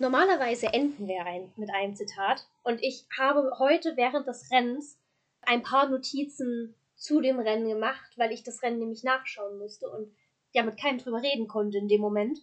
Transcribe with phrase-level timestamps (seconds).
[0.00, 4.98] Normalerweise enden wir ein, mit einem Zitat und ich habe heute während des Rennens
[5.42, 10.12] ein paar Notizen zu dem Rennen gemacht, weil ich das Rennen nämlich nachschauen musste und
[10.52, 12.40] ja mit keinem drüber reden konnte in dem Moment.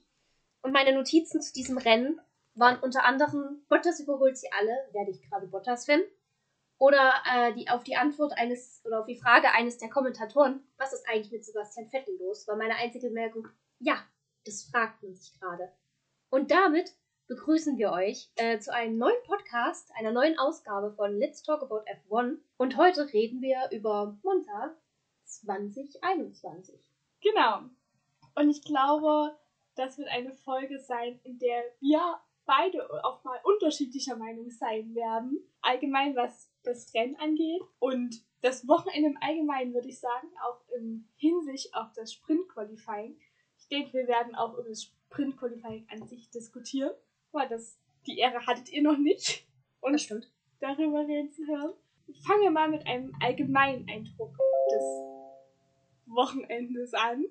[0.61, 2.21] Und meine Notizen zu diesem Rennen
[2.53, 6.01] waren unter anderem Bottas überholt sie alle, werde ich gerade Bottas-Fan.
[6.77, 10.93] Oder äh, die, auf die Antwort eines oder auf die Frage eines der Kommentatoren, was
[10.93, 13.47] ist eigentlich mit Sebastian Vettel los, war meine einzige Bemerkung,
[13.79, 13.95] ja,
[14.45, 15.71] das fragt man sich gerade.
[16.29, 16.95] Und damit
[17.31, 21.85] begrüßen wir euch äh, zu einem neuen Podcast, einer neuen Ausgabe von Let's Talk About
[22.09, 22.39] F1.
[22.57, 24.75] Und heute reden wir über Monza
[25.23, 26.75] 2021.
[27.21, 27.61] Genau.
[28.35, 29.37] Und ich glaube,
[29.75, 35.39] das wird eine Folge sein, in der wir beide auch mal unterschiedlicher Meinung sein werden.
[35.61, 37.61] Allgemein, was das Rennen angeht.
[37.79, 43.17] Und das Wochenende im Allgemeinen, würde ich sagen, auch im Hinsicht auf das Sprint-Qualifying.
[43.57, 46.91] Ich denke, wir werden auch über das Sprint-Qualifying an sich diskutieren
[47.33, 49.47] weil das, die Ehre hattet ihr noch nicht.
[49.79, 50.31] Und das stimmt.
[50.59, 51.73] darüber reden zu hören.
[52.25, 54.35] Fangen wir mal mit einem allgemeinen Eindruck
[54.71, 54.83] des
[56.07, 57.25] Wochenendes an.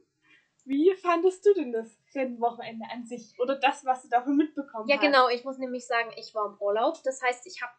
[0.64, 3.34] Wie fandest du denn das Rennwochenende an sich?
[3.38, 5.02] Oder das, was du davon mitbekommen ja, hast?
[5.02, 5.28] Ja, genau.
[5.28, 7.02] Ich muss nämlich sagen, ich war im Urlaub.
[7.04, 7.72] Das heißt, ich habe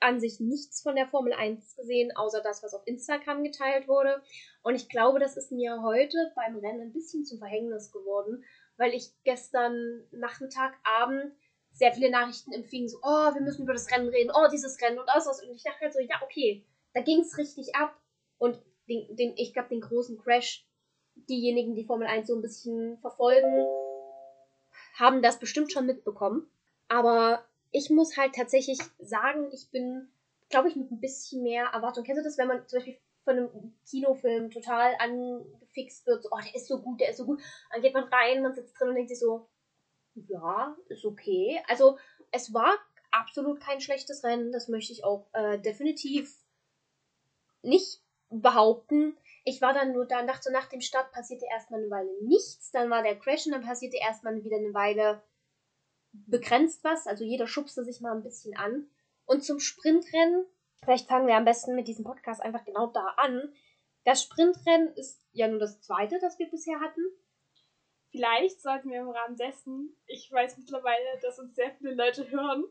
[0.00, 4.22] an sich nichts von der Formel 1 gesehen, außer das, was auf Instagram geteilt wurde.
[4.62, 8.44] Und ich glaube, das ist mir heute beim Rennen ein bisschen zum Verhängnis geworden,
[8.76, 11.34] weil ich gestern Nachmittag, Abend
[11.78, 14.98] sehr viele Nachrichten empfingen, so, oh, wir müssen über das Rennen reden, oh, dieses Rennen
[14.98, 15.42] und das, was.
[15.42, 17.96] Und ich dachte halt so, ja, okay, da ging es richtig ab.
[18.36, 20.66] Und den, den, ich glaube, den großen Crash,
[21.14, 23.64] diejenigen, die Formel 1 so ein bisschen verfolgen,
[24.98, 26.50] haben das bestimmt schon mitbekommen.
[26.88, 30.08] Aber ich muss halt tatsächlich sagen, ich bin,
[30.48, 32.02] glaube ich, mit ein bisschen mehr Erwartung.
[32.02, 36.40] Kennst du das, wenn man zum Beispiel von einem Kinofilm total angefixt wird, so, oh,
[36.42, 37.40] der ist so gut, der ist so gut.
[37.70, 39.46] Dann geht man rein, man sitzt drin und denkt sich so,
[40.28, 41.62] ja, ist okay.
[41.68, 41.98] Also
[42.30, 42.74] es war
[43.10, 46.34] absolut kein schlechtes Rennen, das möchte ich auch äh, definitiv
[47.62, 49.16] nicht behaupten.
[49.44, 52.90] Ich war dann nur da, dachte, nach dem Start passierte erstmal eine Weile nichts, dann
[52.90, 55.22] war der Crash und dann passierte erstmal wieder eine Weile
[56.12, 58.88] begrenzt was, also jeder schubste sich mal ein bisschen an.
[59.24, 60.46] Und zum Sprintrennen,
[60.82, 63.52] vielleicht fangen wir am besten mit diesem Podcast einfach genau da an.
[64.04, 67.00] Das Sprintrennen ist ja nur das zweite, das wir bisher hatten.
[68.10, 72.64] Vielleicht sollten wir im Rahmen dessen, ich weiß mittlerweile, dass uns sehr viele Leute hören,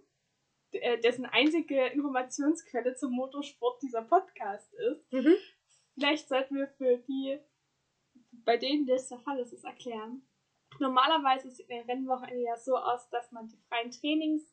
[0.71, 5.11] äh, dessen einzige Informationsquelle zum Motorsport dieser Podcast ist.
[5.11, 5.35] Mhm.
[5.93, 7.39] Vielleicht sollten wir für die,
[8.45, 10.27] bei denen das der Fall ist, es erklären.
[10.79, 14.43] Normalerweise sieht eine Rennwochenende ja so aus, dass man die freien Trainings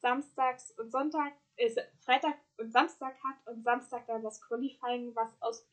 [0.00, 5.68] samstags und Sonntag, äh, Freitag und Samstag hat und Samstag dann das Qualifying, was aus,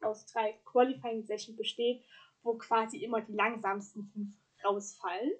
[0.00, 2.02] aus drei Qualifying-Sessions besteht
[2.42, 4.34] wo quasi immer die langsamsten fünf
[4.64, 5.32] rausfallen.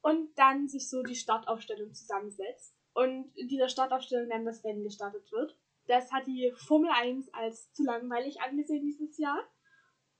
[0.00, 2.74] Und dann sich so die Startaufstellung zusammensetzt.
[2.92, 5.58] Und in dieser Startaufstellung dann das Rennen gestartet wird.
[5.86, 9.42] Das hat die Formel 1 als zu langweilig angesehen dieses Jahr.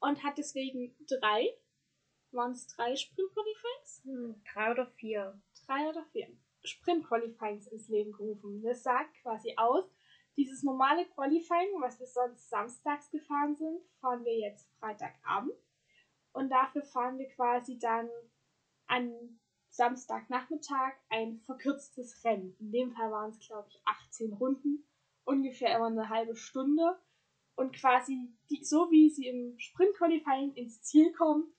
[0.00, 1.48] Und hat deswegen drei,
[2.32, 4.02] waren es drei Sprint-Qualifyings?
[4.04, 5.40] Hm, drei oder vier.
[5.66, 6.28] Drei oder vier.
[6.64, 8.62] Sprint-Qualifyings ins Leben gerufen.
[8.62, 9.84] Das sagt quasi aus,
[10.36, 15.54] dieses normale Qualifying, was wir sonst samstags gefahren sind, fahren wir jetzt Freitagabend.
[16.36, 18.10] Und dafür fahren wir quasi dann
[18.88, 22.54] an Samstagnachmittag ein verkürztes Rennen.
[22.60, 24.86] In dem Fall waren es, glaube ich, 18 Runden,
[25.24, 27.00] ungefähr immer eine halbe Stunde.
[27.54, 31.54] Und quasi die, so wie sie im Sprint-Qualifying ins Ziel kommen,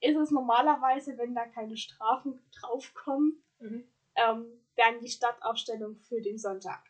[0.00, 3.84] ist es normalerweise, wenn da keine Strafen draufkommen, mhm.
[4.16, 6.82] ähm, dann die Startaufstellung für den Sonntag.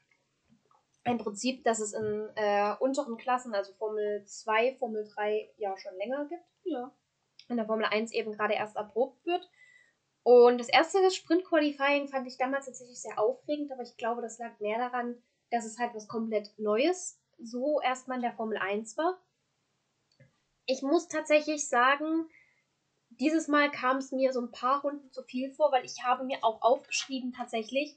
[1.04, 5.94] Ein Prinzip, das es in äh, unteren Klassen, also Formel 2, Formel 3, ja schon
[5.98, 6.42] länger gibt.
[6.64, 6.96] Ja
[7.48, 9.50] in der Formel 1 eben gerade erst erprobt wird.
[10.22, 14.58] Und das erste Sprint-Qualifying fand ich damals tatsächlich sehr aufregend, aber ich glaube, das lag
[14.58, 19.20] mehr daran, dass es halt was komplett Neues so erstmal in der Formel 1 war.
[20.66, 22.28] Ich muss tatsächlich sagen,
[23.10, 26.24] dieses Mal kam es mir so ein paar Runden zu viel vor, weil ich habe
[26.24, 27.96] mir auch aufgeschrieben tatsächlich,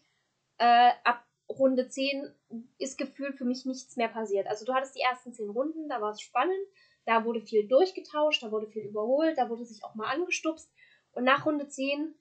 [0.59, 2.31] äh, ab Runde 10
[2.77, 4.47] ist gefühlt für mich nichts mehr passiert.
[4.47, 6.67] Also du hattest die ersten 10 Runden, da war es spannend.
[7.09, 10.71] Da wurde viel durchgetauscht, da wurde viel überholt, da wurde sich auch mal angestupst.
[11.13, 12.13] Und nach Runde 10,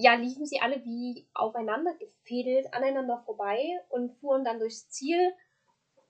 [0.00, 3.58] ja, liefen sie alle wie aufeinander gefädelt aneinander vorbei
[3.88, 5.32] und fuhren dann durchs Ziel.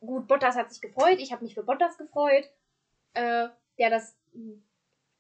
[0.00, 2.50] Gut, Bottas hat sich gefreut, ich habe mich für Bottas gefreut,
[3.15, 4.19] äh, der das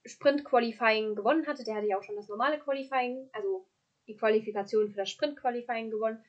[0.04, 1.62] Sprint-Qualifying gewonnen hatte.
[1.62, 3.64] Der hatte ja auch schon das normale Qualifying, also
[4.08, 6.20] die Qualifikation für das Sprint-Qualifying gewonnen.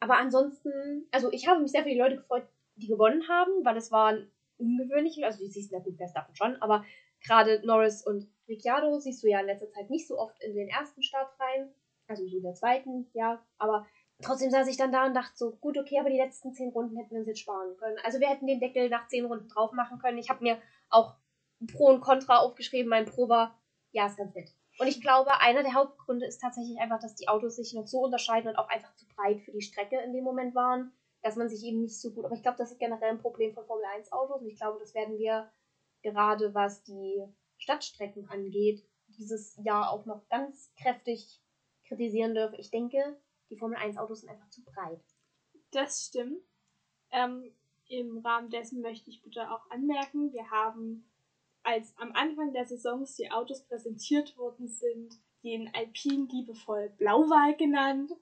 [0.00, 3.78] Aber ansonsten, also ich habe mich sehr für die Leute gefreut, die gewonnen haben, weil
[3.78, 6.84] es waren ungewöhnlichen, also die siehst du ja gut Verstappen schon, aber
[7.24, 10.68] gerade Norris und Ricciardo siehst du ja in letzter Zeit nicht so oft in den
[10.68, 11.74] ersten Start rein.
[12.08, 13.44] Also so der zweiten, ja.
[13.58, 13.86] Aber
[14.22, 16.96] trotzdem saß ich dann da und dachte so, gut, okay, aber die letzten zehn Runden
[16.96, 17.98] hätten wir uns jetzt sparen können.
[18.04, 20.18] Also wir hätten den Deckel nach zehn Runden drauf machen können.
[20.18, 21.16] Ich habe mir auch
[21.72, 22.88] Pro und Contra aufgeschrieben.
[22.88, 23.58] Mein Pro war,
[23.92, 24.52] ja, ist ganz nett.
[24.78, 28.04] Und ich glaube, einer der Hauptgründe ist tatsächlich einfach, dass die Autos sich noch so
[28.04, 30.92] unterscheiden und auch einfach zu breit für die Strecke in dem Moment waren,
[31.26, 32.24] dass man sich eben nicht so gut.
[32.24, 34.78] Aber ich glaube, das ist generell ein Problem von Formel 1 Autos und ich glaube,
[34.78, 35.50] das werden wir
[36.02, 37.26] gerade was die
[37.58, 41.42] Stadtstrecken angeht, dieses Jahr auch noch ganz kräftig
[41.88, 42.60] kritisieren dürfen.
[42.60, 43.20] Ich denke,
[43.50, 45.02] die Formel 1 Autos sind einfach zu breit.
[45.72, 46.44] Das stimmt.
[47.10, 47.52] Ähm,
[47.88, 51.10] Im Rahmen dessen möchte ich bitte auch anmerken, wir haben,
[51.64, 55.12] als am Anfang der Saisons die Autos präsentiert worden sind,
[55.42, 58.12] den Alpine liebevoll Blauwal genannt,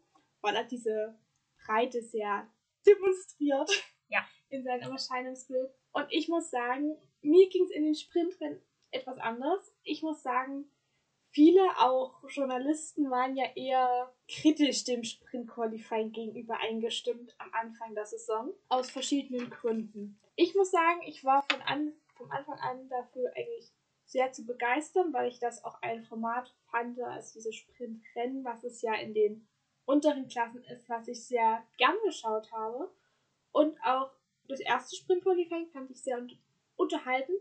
[0.41, 1.19] weil er diese
[1.67, 2.49] Breite sehr
[2.87, 3.71] demonstriert
[4.09, 4.25] ja.
[4.49, 5.71] in seinem Erscheinungsbild.
[5.93, 8.61] Und ich muss sagen, mir ging es in den Sprintrennen
[8.91, 9.73] etwas anders.
[9.83, 10.71] Ich muss sagen,
[11.31, 18.07] viele auch Journalisten waren ja eher kritisch dem Sprint Qualifying gegenüber eingestimmt am Anfang der
[18.07, 20.21] Saison aus verschiedenen Gründen.
[20.37, 23.73] Ich muss sagen, ich war von an, vom Anfang an dafür eigentlich
[24.07, 28.81] sehr zu begeistern, weil ich das auch ein Format fand, als diese Sprintrennen, was es
[28.83, 29.49] ja in den
[29.87, 32.91] unteren Klassen ist, was ich sehr gern geschaut habe.
[33.53, 34.11] Und auch
[34.49, 36.25] das erste Sprint Qualifying fand ich sehr
[36.77, 37.35] unterhalten.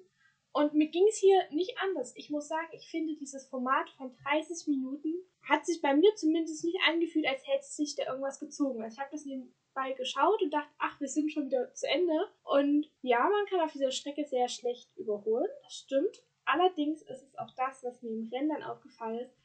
[0.52, 2.14] Und mir ging es hier nicht anders.
[2.16, 6.64] Ich muss sagen, ich finde dieses Format von 30 Minuten hat sich bei mir zumindest
[6.64, 8.82] nicht angefühlt, als hätte sich da irgendwas gezogen.
[8.82, 12.30] Also ich habe das nebenbei geschaut und dachte, ach, wir sind schon wieder zu Ende.
[12.44, 15.50] Und ja, man kann auf dieser Strecke sehr schlecht überholen.
[15.64, 16.24] Das stimmt.
[16.46, 19.36] Allerdings ist es auch das, was mir im Rennen dann aufgefallen ist.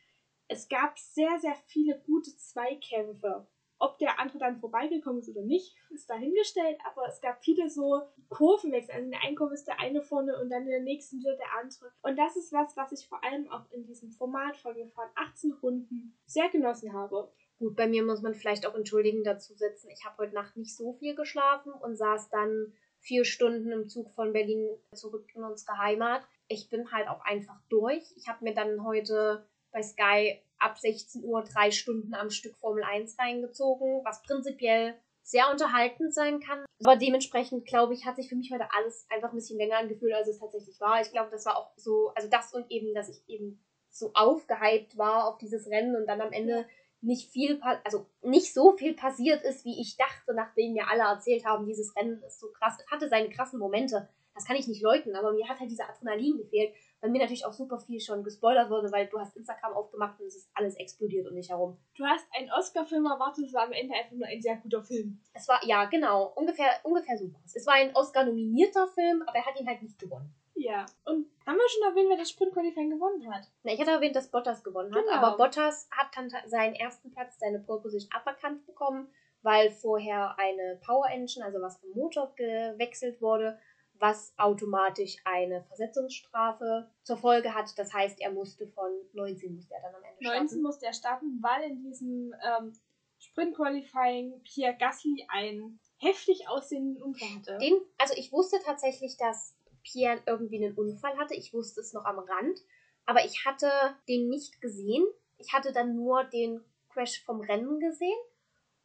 [0.48, 3.46] Es gab sehr, sehr viele gute Zweikämpfe.
[3.80, 8.02] Ob der andere dann vorbeigekommen ist oder nicht, ist dahingestellt, aber es gab viele so
[8.28, 8.92] Kurvenwechsel.
[8.92, 11.38] Also in der einen Kurve ist der eine vorne und dann in der nächsten wird
[11.38, 11.92] der andere.
[12.02, 15.04] Und das ist was, was ich vor allem auch in diesem Format von mir von
[15.14, 17.30] 18 Runden sehr genossen habe.
[17.58, 19.90] Gut, bei mir muss man vielleicht auch entschuldigen dazu setzen.
[19.90, 24.10] Ich habe heute Nacht nicht so viel geschlafen und saß dann vier Stunden im Zug
[24.14, 26.22] von Berlin zurück in unsere Heimat.
[26.48, 28.12] Ich bin halt auch einfach durch.
[28.16, 32.82] Ich habe mir dann heute bei Sky ab 16 Uhr drei Stunden am Stück Formel
[32.82, 36.64] 1 reingezogen, was prinzipiell sehr unterhaltend sein kann.
[36.82, 40.14] Aber dementsprechend, glaube ich, hat sich für mich heute alles einfach ein bisschen länger angefühlt,
[40.14, 41.00] als es tatsächlich war.
[41.02, 44.96] Ich glaube, das war auch so, also das und eben, dass ich eben so aufgehypt
[44.96, 46.66] war auf dieses Rennen und dann am Ende
[47.00, 51.44] nicht viel, also nicht so viel passiert ist, wie ich dachte, nachdem mir alle erzählt
[51.44, 52.78] haben, dieses Rennen ist so krass.
[52.90, 54.08] Hatte seine krassen Momente.
[54.34, 57.46] Das kann ich nicht leugnen, aber mir hat halt dieser Adrenalin gefehlt weil mir natürlich
[57.46, 60.74] auch super viel schon gespoilert wurde, weil du hast Instagram aufgemacht und es ist alles
[60.76, 61.76] explodiert um dich herum.
[61.96, 65.20] Du hast einen Oscar-Film erwartet, es war am Ende einfach nur ein sehr guter Film.
[65.32, 67.54] Es war, ja, genau, ungefähr, ungefähr so was.
[67.54, 70.34] Es war ein Oscar-nominierter Film, aber er hat ihn halt nicht gewonnen.
[70.54, 70.86] Ja.
[71.04, 73.48] Und haben wir schon erwähnt, wer das Sprint Qualifying gewonnen hat?
[73.62, 75.16] Na, ich hatte erwähnt, dass Bottas gewonnen hat, genau.
[75.16, 79.08] aber Bottas hat dann seinen ersten Platz, seine Pole Position aberkannt bekommen,
[79.42, 83.56] weil vorher eine Power Engine, also was am Motor gewechselt wurde
[84.00, 87.76] was automatisch eine Versetzungsstrafe zur Folge hat.
[87.78, 90.38] Das heißt, er musste von 19 musste er dann am Ende starten.
[90.38, 92.72] 19 musste er starten, weil in diesem ähm,
[93.18, 97.58] Sprint Qualifying Pierre Gasly einen heftig aussehenden Unfall hatte.
[97.58, 101.34] Den, also ich wusste tatsächlich, dass Pierre irgendwie einen Unfall hatte.
[101.34, 102.60] Ich wusste es noch am Rand,
[103.06, 103.70] aber ich hatte
[104.08, 105.04] den nicht gesehen.
[105.38, 108.18] Ich hatte dann nur den Crash vom Rennen gesehen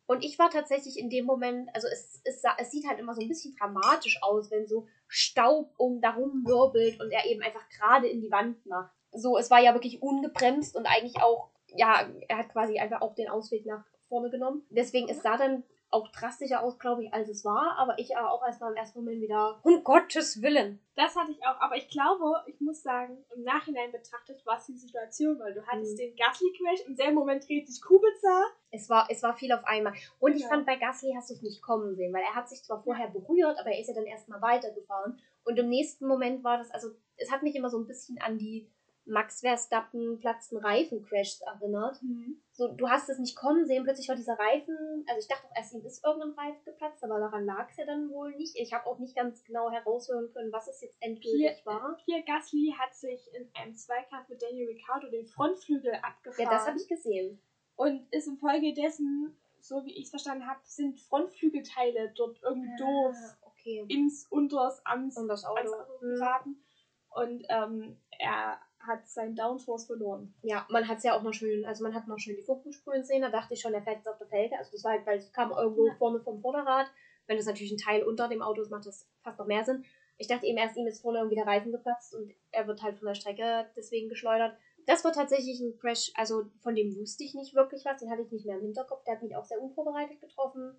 [0.05, 3.21] und ich war tatsächlich in dem Moment, also es, es, es sieht halt immer so
[3.21, 8.07] ein bisschen dramatisch aus, wenn so Staub um darum wirbelt und er eben einfach gerade
[8.07, 8.93] in die Wand macht.
[9.11, 13.15] So, es war ja wirklich ungebremst und eigentlich auch, ja, er hat quasi einfach auch
[13.15, 14.65] den Ausweg nach vorne genommen.
[14.69, 15.63] Deswegen, es sah dann
[15.93, 17.77] auch drastischer aus, glaube ich, als es war.
[17.77, 20.79] Aber ich auch erstmal im ersten Moment wieder, um Gottes Willen.
[20.95, 21.59] Das hatte ich auch.
[21.59, 25.65] Aber ich glaube, ich muss sagen, im Nachhinein betrachtet war es die Situation, weil du
[25.65, 25.97] hattest mhm.
[25.97, 28.43] den Gasly-Crash, im selben Moment dreht sich Kubica.
[28.71, 29.93] Es war, es war viel auf einmal.
[30.19, 32.63] Und ich fand, bei Gasly hast du es nicht kommen sehen, weil er hat sich
[32.63, 35.19] zwar vorher berührt, aber er ist ja dann erstmal weitergefahren.
[35.45, 38.37] Und im nächsten Moment war das, also es hat mich immer so ein bisschen an
[38.37, 38.69] die
[39.05, 42.01] Max Verstappen platzten Reifencrashs erinnert.
[42.01, 42.41] Mhm.
[42.51, 45.55] So, du hast es nicht kommen sehen, plötzlich war dieser Reifen, also ich dachte auch
[45.55, 48.55] erst, ihm ist irgendein Reifen geplatzt, aber daran lag es ja dann wohl nicht.
[48.55, 51.97] Ich habe auch nicht ganz genau heraushören können, was es jetzt endgültig Pierre, war.
[52.05, 56.45] Pierre Gasly hat sich in einem Zweikampf mit Daniel Ricciardo den Frontflügel abgefahren.
[56.45, 57.41] Ja, das habe ich gesehen.
[57.75, 63.17] Und ist infolgedessen, so wie ich es verstanden habe, sind Frontflügelteile dort irgendwie ah, doof
[63.41, 63.85] okay.
[63.89, 66.49] ins Unters, ans, Und das Auto, Auto geraten.
[66.49, 66.63] Mhm.
[67.09, 70.33] Und ähm, er hat seinen Downforce verloren.
[70.41, 73.03] Ja, man hat es ja auch noch schön, also man hat noch schön die Funkensprudeln
[73.03, 74.57] sehen, da dachte ich schon, er fährt jetzt auf der Felge.
[74.57, 75.95] Also das war halt, weil es kam irgendwo ja.
[75.95, 76.87] vorne vom Vorderrad.
[77.25, 79.85] Wenn das natürlich ein Teil unter dem Auto ist, macht das fast noch mehr Sinn.
[80.17, 82.97] Ich dachte eben erst, ihm ist vorne irgendwie der Reifen geplatzt und er wird halt
[82.97, 84.55] von der Strecke deswegen geschleudert.
[84.85, 88.21] Das war tatsächlich ein Crash, also von dem wusste ich nicht wirklich was, den hatte
[88.21, 89.03] ich nicht mehr im Hinterkopf.
[89.05, 90.75] Der hat mich auch sehr unvorbereitet getroffen.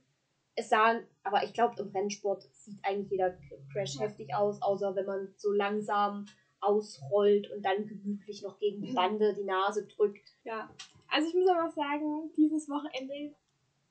[0.55, 3.37] Es sah, aber ich glaube, im Rennsport sieht eigentlich jeder
[3.73, 6.27] Crash heftig aus, außer wenn man so langsam
[6.65, 10.35] ausrollt und dann gemütlich noch gegen die Bande die Nase drückt.
[10.45, 10.69] Ja,
[11.11, 13.35] also ich muss aber sagen, dieses Wochenende,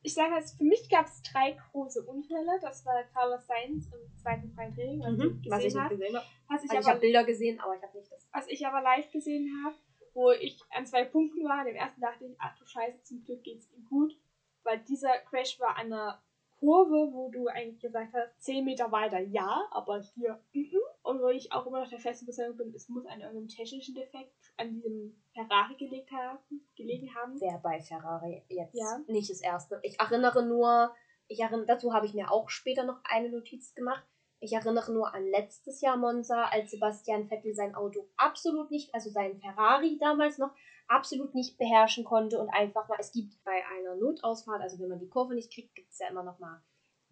[0.02, 2.60] ich sage jetzt, für mich gab es drei große Unfälle.
[2.62, 6.26] Das war Carlos Sainz im zweiten freien Training, was, Mhm, was ich nicht gesehen habe.
[6.50, 8.28] Also ich habe Bilder gesehen, aber ich habe nicht das.
[8.34, 9.76] was ich aber live gesehen habe,
[10.14, 11.64] wo ich an zwei Punkten war.
[11.64, 14.18] Dem ersten dachte ich, ach du Scheiße, zum Glück geht's ihm gut.
[14.64, 16.22] Weil dieser Crash war an einer
[16.64, 20.80] Kurve, wo du eigentlich gesagt hast, 10 Meter weiter ja, aber hier mm -mm.
[21.04, 23.94] Und wo ich auch immer noch der festen Überzeugung bin, es muss an irgendeinem technischen
[23.94, 26.40] Defekt an diesem Ferrari gelegt haben,
[26.78, 27.34] gelegen haben.
[27.42, 29.00] Wer bei Ferrari jetzt Ja.
[29.08, 29.82] nicht das erste.
[29.84, 30.96] Ich erinnere nur,
[31.28, 34.06] ich erinnere, dazu habe ich mir auch später noch eine Notiz gemacht.
[34.40, 39.10] Ich erinnere nur an letztes Jahr Monza, als Sebastian Vettel sein Auto absolut nicht, also
[39.10, 40.52] sein Ferrari damals noch,
[40.88, 45.00] absolut nicht beherrschen konnte und einfach mal, es gibt bei einer Notausfahrt, also wenn man
[45.00, 46.62] die Kurve nicht kriegt, gibt es ja immer noch mal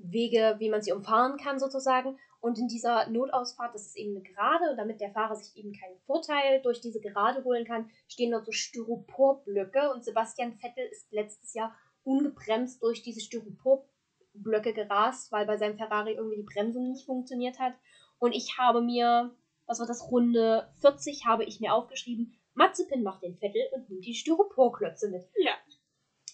[0.03, 2.17] Wege, wie man sie umfahren kann sozusagen.
[2.39, 5.99] Und in dieser Notausfahrt, das ist eben eine Gerade, damit der Fahrer sich eben keinen
[6.05, 9.91] Vorteil durch diese Gerade holen kann, stehen dort so Styroporblöcke.
[9.91, 16.13] Und Sebastian Vettel ist letztes Jahr ungebremst durch diese Styroporblöcke gerast, weil bei seinem Ferrari
[16.13, 17.73] irgendwie die Bremsung nicht funktioniert hat.
[18.17, 19.35] Und ich habe mir,
[19.67, 24.05] was war das, Runde 40, habe ich mir aufgeschrieben, Mazepin macht den Vettel und nimmt
[24.05, 25.27] die Styroporklötze mit.
[25.35, 25.53] Ja.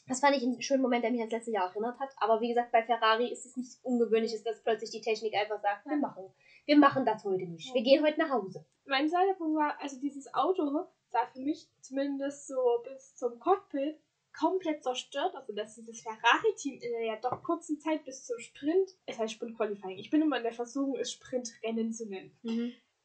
[0.08, 2.10] Das fand ich einen schönen Moment, der mich ans letzte Jahr erinnert hat.
[2.18, 5.86] Aber wie gesagt, bei Ferrari ist es nicht ungewöhnlich, dass plötzlich die Technik einfach sagt,
[5.86, 6.24] wir machen,
[6.66, 7.74] wir machen das heute nicht.
[7.74, 8.66] Wir gehen heute nach Hause.
[8.86, 14.00] Mein zweiter Punkt war, also dieses Auto sah für mich zumindest so bis zum Cockpit
[14.38, 15.36] komplett zerstört.
[15.36, 19.34] Also dass dieses Ferrari-Team in der ja doch kurzen Zeit bis zum Sprint, es heißt
[19.34, 22.38] Sprint-Qualifying, ich bin immer in der Versuchung, es Sprintrennen zu nennen.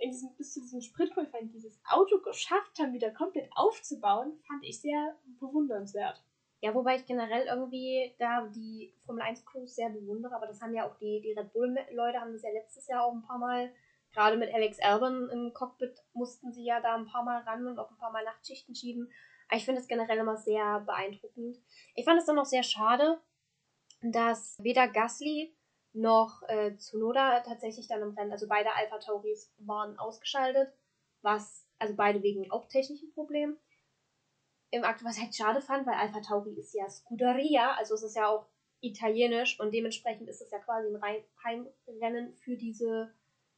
[0.02, 4.80] In diesem, bis zu diesem Sprint-Qualifying dieses Auto geschafft haben, wieder komplett aufzubauen, fand ich
[4.80, 6.24] sehr bewundernswert.
[6.60, 10.74] Ja, wobei ich generell irgendwie da die Formel 1 Crews sehr bewundere, aber das haben
[10.74, 13.72] ja auch die, die Red Bull-Leute, haben das ja letztes Jahr auch ein paar Mal,
[14.12, 17.78] gerade mit Alex Albon im Cockpit, mussten sie ja da ein paar Mal ran und
[17.78, 19.08] auch ein paar Mal Nachtschichten schieben.
[19.48, 21.58] Aber ich finde es generell immer sehr beeindruckend.
[21.94, 23.20] Ich fand es dann auch sehr schade,
[24.00, 25.54] dass weder Gasly
[25.92, 30.72] noch äh, Tsunoda tatsächlich dann im Rennen, also beide Alpha Tauris waren ausgeschaltet,
[31.20, 33.58] was, also beide wegen auch technischen Problemen
[34.72, 38.02] im Akt, was ich halt schade fand, weil Alpha Tauri ist ja Scuderia, also es
[38.02, 38.46] ist ja auch
[38.80, 43.14] italienisch und dementsprechend ist es ja quasi ein Heimrennen für diese,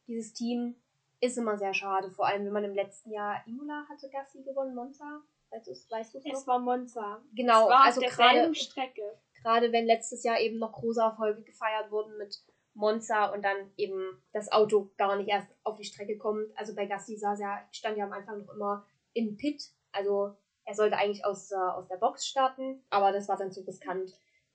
[0.07, 0.75] dieses Team.
[1.21, 4.75] Ist immer sehr schade, vor allem wenn man im letzten Jahr Imola hatte Gassi gewonnen,
[4.75, 5.21] Monza.
[5.49, 6.47] Weißt du es weißt du's Es noch?
[6.47, 7.23] war Monza.
[7.33, 9.17] Genau, es war also auf derselben gerade Strecke.
[9.45, 14.21] Gerade wenn letztes Jahr eben noch große Erfolge gefeiert wurden mit Monza und dann eben
[14.33, 16.47] das Auto gar nicht erst auf die Strecke kommt.
[16.57, 20.35] Also bei Gasly saß ja, stand ja am Anfang noch immer in Pit, also
[20.65, 24.11] er sollte eigentlich aus, der- aus der Box starten, aber das war dann zu riskant.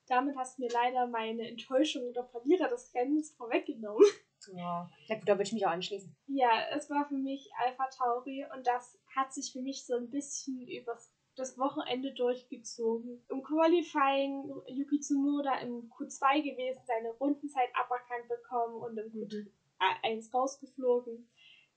[0.08, 4.04] Damit hast du mir leider meine Enttäuschung oder Verlierer des Rennens vorweggenommen.
[4.54, 6.16] Ja, na gut, da würde ich mich auch anschließen.
[6.28, 10.08] Ja, es war für mich Alpha Tauri und das hat sich für mich so ein
[10.08, 13.24] bisschen übers das Wochenende durchgezogen.
[13.28, 21.28] Im Qualifying Yuki Tsunoda im Q2 gewesen, seine Rundenzeit aberkannt bekommen und im Q1 rausgeflogen.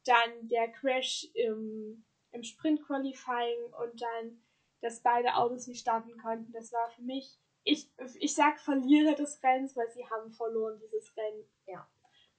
[0.05, 4.41] Dann der Crash im, im Sprint Qualifying und dann,
[4.81, 6.51] dass beide Autos nicht starten konnten.
[6.51, 11.15] Das war für mich, ich, ich sag Verlierer des Rennens, weil sie haben verloren dieses
[11.15, 11.45] Rennen.
[11.67, 11.87] Ja.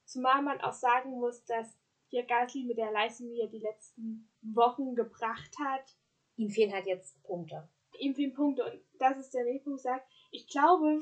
[0.03, 1.75] Zumal man auch sagen muss, dass
[2.09, 5.95] hier Gasly mit der Leistung, die er die letzten Wochen gebracht hat,
[6.37, 7.67] Ihm fehlen halt jetzt Punkte.
[7.99, 8.65] ihm fehlen Punkte.
[8.65, 10.99] Und das ist der nächste Punkt, sagt, ich glaube,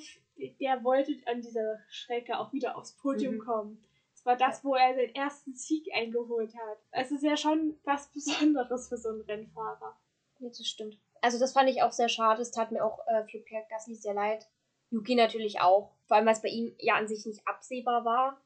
[0.60, 3.40] der wollte an dieser Strecke auch wieder aufs Podium Mhm.
[3.40, 3.84] kommen.
[4.13, 6.78] Es war das, wo er seinen ersten Sieg eingeholt hat.
[6.92, 9.98] Es ist ja schon was Besonderes für so einen Rennfahrer.
[10.40, 11.00] Ja, das stimmt.
[11.22, 12.42] Also das fand ich auch sehr schade.
[12.42, 14.48] Es tat mir auch äh, für Pierre Gasly sehr leid.
[14.92, 15.92] Yuki natürlich auch.
[16.06, 18.40] Vor allem, weil es bei ihm ja an sich nicht absehbar war.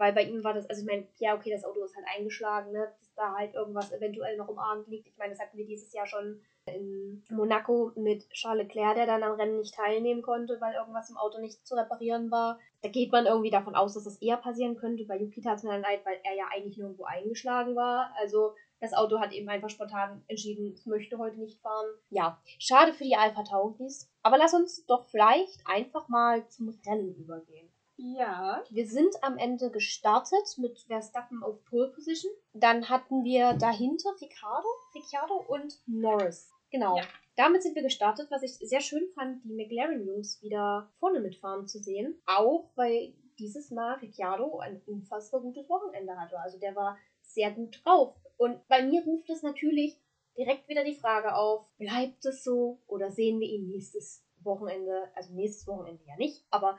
[0.00, 2.72] Weil bei ihm war das, also ich meine, ja, okay, das Auto ist halt eingeschlagen,
[2.72, 2.90] ne?
[2.98, 5.08] Dass da halt irgendwas eventuell noch im Arm liegt.
[5.08, 9.22] Ich meine, das hatten wir dieses Jahr schon in Monaco mit Charles Leclerc, der dann
[9.22, 12.58] am Rennen nicht teilnehmen konnte, weil irgendwas im Auto nicht zu reparieren war.
[12.80, 15.04] Da geht man irgendwie davon aus, dass es eher passieren könnte.
[15.04, 18.10] Bei Yuki tat es mir dann leid, weil er ja eigentlich nirgendwo eingeschlagen war.
[18.18, 21.86] Also das Auto hat eben einfach spontan entschieden, es möchte heute nicht fahren.
[22.08, 24.10] Ja, schade für die Alpha Tauris.
[24.22, 27.69] Aber lass uns doch vielleicht einfach mal zum Rennen übergehen.
[28.02, 28.64] Ja.
[28.70, 32.32] Wir sind am Ende gestartet mit Verstappen auf Pole Position.
[32.54, 36.50] Dann hatten wir dahinter Ricciardo, Ricciardo und Norris.
[36.70, 36.96] Genau.
[36.96, 37.04] Ja.
[37.36, 41.78] Damit sind wir gestartet, was ich sehr schön fand, die McLaren-Jungs wieder vorne mitfahren zu
[41.78, 42.20] sehen.
[42.26, 46.38] Auch weil dieses Mal Ricciardo ein unfassbar gutes Wochenende hatte.
[46.38, 48.14] Also der war sehr gut drauf.
[48.36, 49.98] Und bei mir ruft es natürlich
[50.36, 55.34] direkt wieder die Frage auf, bleibt es so oder sehen wir ihn nächstes Wochenende, also
[55.34, 56.78] nächstes Wochenende ja nicht, aber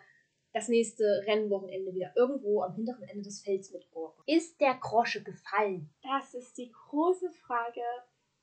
[0.53, 4.22] das nächste Rennwochenende wieder irgendwo am hinteren Ende des Felds mit Gurken.
[4.25, 5.89] Ist der Grosche gefallen?
[6.03, 7.81] Das ist die große Frage,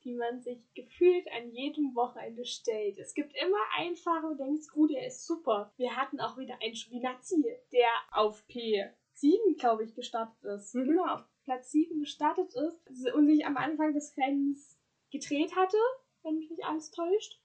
[0.05, 2.99] die man sich gefühlt an jedem Wochenende stellt.
[2.99, 5.73] Es gibt immer einen Fahrer, wo du denkst, oh, der ist super.
[5.77, 10.75] Wir hatten auch wieder einen Schwinazzi, der auf P7, glaube ich, gestartet ist.
[10.75, 10.87] Mhm.
[10.87, 14.79] Genau, auf Platz 7 gestartet ist und sich am Anfang des Rennens
[15.11, 15.79] gedreht hatte,
[16.23, 17.41] wenn mich nicht alles täuscht.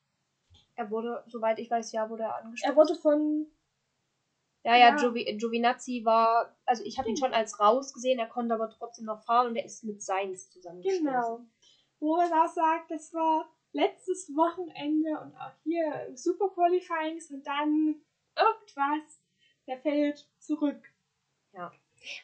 [0.76, 2.70] Er wurde, soweit ich weiß, ja, wurde er angestoßen.
[2.70, 3.48] Er wurde von
[4.64, 5.34] ja, ja, ja.
[5.34, 9.24] Giovinazzi war, also ich habe ihn schon als raus gesehen, er konnte aber trotzdem noch
[9.24, 11.06] fahren und er ist mit Seins zusammengestoßen.
[11.06, 11.42] Genau.
[12.00, 18.02] Wo man auch sagt, das war letztes Wochenende und auch hier Super Qualifyings und dann
[18.38, 19.22] irgendwas,
[19.68, 20.82] der fällt zurück.
[21.54, 21.72] Ja.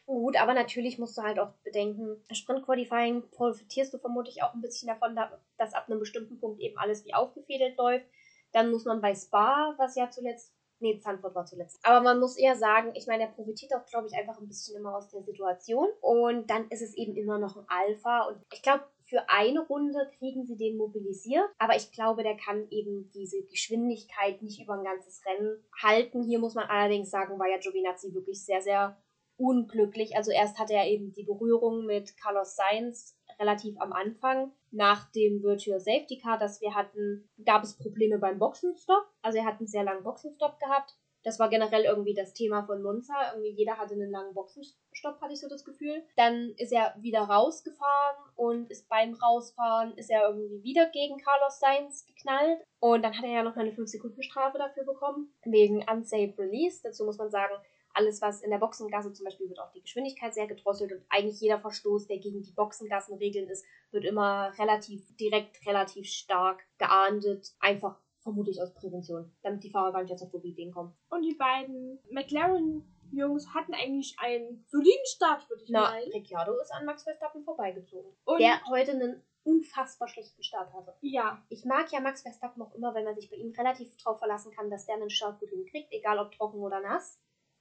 [0.05, 4.62] Gut, aber natürlich musst du halt auch bedenken, Sprint Qualifying profitierst du vermutlich auch ein
[4.62, 5.17] bisschen davon,
[5.58, 8.05] dass ab einem bestimmten Punkt eben alles wie aufgefädelt läuft.
[8.51, 11.79] Dann muss man bei Spa, was ja zuletzt Nee, Zandvoort war zuletzt.
[11.83, 14.77] Aber man muss eher sagen, ich meine, er profitiert auch, glaube ich, einfach ein bisschen
[14.77, 15.89] immer aus der Situation.
[16.01, 18.27] Und dann ist es eben immer noch ein Alpha.
[18.27, 21.50] Und ich glaube, für eine Runde kriegen sie den mobilisiert.
[21.57, 26.24] Aber ich glaube, der kann eben diese Geschwindigkeit nicht über ein ganzes Rennen halten.
[26.24, 28.98] Hier muss man allerdings sagen, war ja Giovinazzi wirklich sehr, sehr
[29.36, 30.15] unglücklich.
[30.15, 34.51] Also erst hatte er eben die Berührung mit Carlos Sainz relativ am Anfang.
[34.72, 39.06] Nach dem Virtual Safety Car, das wir hatten, gab es Probleme beim Boxenstopp.
[39.22, 40.96] Also er hat einen sehr langen Boxenstopp gehabt.
[41.24, 43.34] Das war generell irgendwie das Thema von Monza.
[43.34, 46.04] Irgendwie jeder hatte einen langen Boxenstopp, hatte ich so das Gefühl.
[46.16, 51.60] Dann ist er wieder rausgefahren und ist beim Rausfahren ist er irgendwie wieder gegen Carlos
[51.60, 52.62] Sainz geknallt.
[52.80, 56.80] Und dann hat er ja noch eine 5-Sekunden-Strafe dafür bekommen, wegen Unsafe Release.
[56.84, 57.54] Dazu muss man sagen,
[58.00, 61.41] alles, was in der Boxengasse zum Beispiel, wird auch die Geschwindigkeit sehr gedrosselt und eigentlich
[61.41, 67.53] jeder Verstoß, der gegen die Boxengassenregeln ist, wird immer relativ direkt, relativ stark geahndet.
[67.60, 70.96] Einfach vermutlich aus Prävention, damit die Fahrer gar nicht erst auf die Ideen kommen.
[71.10, 76.12] Und die beiden McLaren-Jungs hatten eigentlich einen soliden Start, würde ich Na, meinen.
[76.12, 78.12] Ricciardo ist an Max Verstappen vorbeigezogen.
[78.24, 80.96] Und der heute einen unfassbar schlechten Start hatte.
[81.01, 81.44] Ja.
[81.50, 84.51] Ich mag ja Max Verstappen auch immer, wenn man sich bei ihm relativ drauf verlassen
[84.51, 87.20] kann, dass der einen Start gut hinkriegt, egal ob trocken oder nass.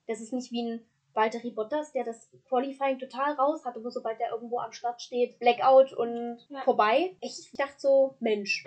[0.08, 4.20] Das ist nicht wie ein Valtteri Bottas, der das Qualifying total raus hatte, wo sobald
[4.20, 6.62] der irgendwo am Start steht, Blackout und ja.
[6.62, 7.16] vorbei.
[7.20, 8.64] Ich dachte so, Mensch,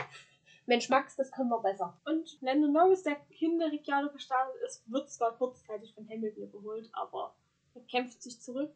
[0.66, 2.00] Mensch Max, das können wir besser.
[2.06, 7.36] Und Lando Norris, der hinter Ricciardo gestartet ist, wird zwar kurzzeitig von Hamilton überholt, aber
[7.74, 8.74] er kämpft sich zurück.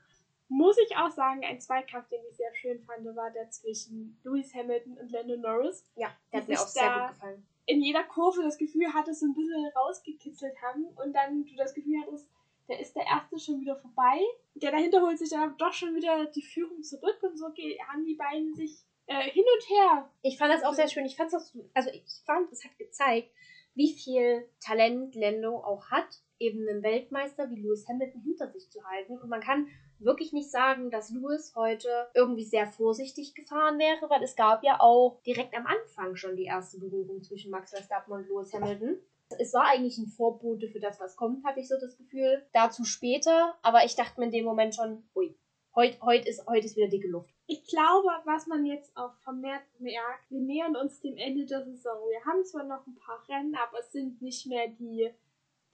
[0.47, 4.54] Muss ich auch sagen, ein Zweikampf, den ich sehr schön fand, war der zwischen Lewis
[4.54, 5.84] Hamilton und Lando Norris.
[5.95, 7.47] Ja, der hat mir auch sehr gut gefallen.
[7.65, 11.73] In jeder Kurve das Gefühl hattest, so ein bisschen rausgekitzelt haben und dann du das
[11.73, 12.30] Gefühl hattest,
[12.67, 14.19] der ist der erste schon wieder vorbei.
[14.56, 18.15] Der dahinter holt sich dann doch schon wieder die Führung zurück und so haben die
[18.15, 20.10] beiden sich äh, hin und her.
[20.21, 21.06] Ich fand das auch sehr schön.
[21.06, 23.30] Ich fand es also ich fand, es hat gezeigt,
[23.75, 28.84] wie viel Talent Lando auch hat, eben einen Weltmeister wie Lewis Hamilton hinter sich zu
[28.86, 29.17] halten.
[29.17, 29.67] Und man kann
[29.99, 34.80] wirklich nicht sagen, dass Lewis heute irgendwie sehr vorsichtig gefahren wäre, weil es gab ja
[34.80, 38.97] auch direkt am Anfang schon die erste Berührung zwischen Max Verstappen und Lewis Hamilton.
[39.39, 42.45] Es war eigentlich ein Vorbote für das, was kommt, hatte ich so das Gefühl.
[42.53, 45.35] Dazu später, aber ich dachte mir in dem Moment schon, ui,
[45.75, 47.33] heute heut ist, heut ist wieder dicke Luft.
[47.47, 51.97] Ich glaube, was man jetzt auch vermehrt merkt, wir nähern uns dem Ende der Saison.
[52.09, 55.11] Wir haben zwar noch ein paar Rennen, aber es sind nicht mehr die,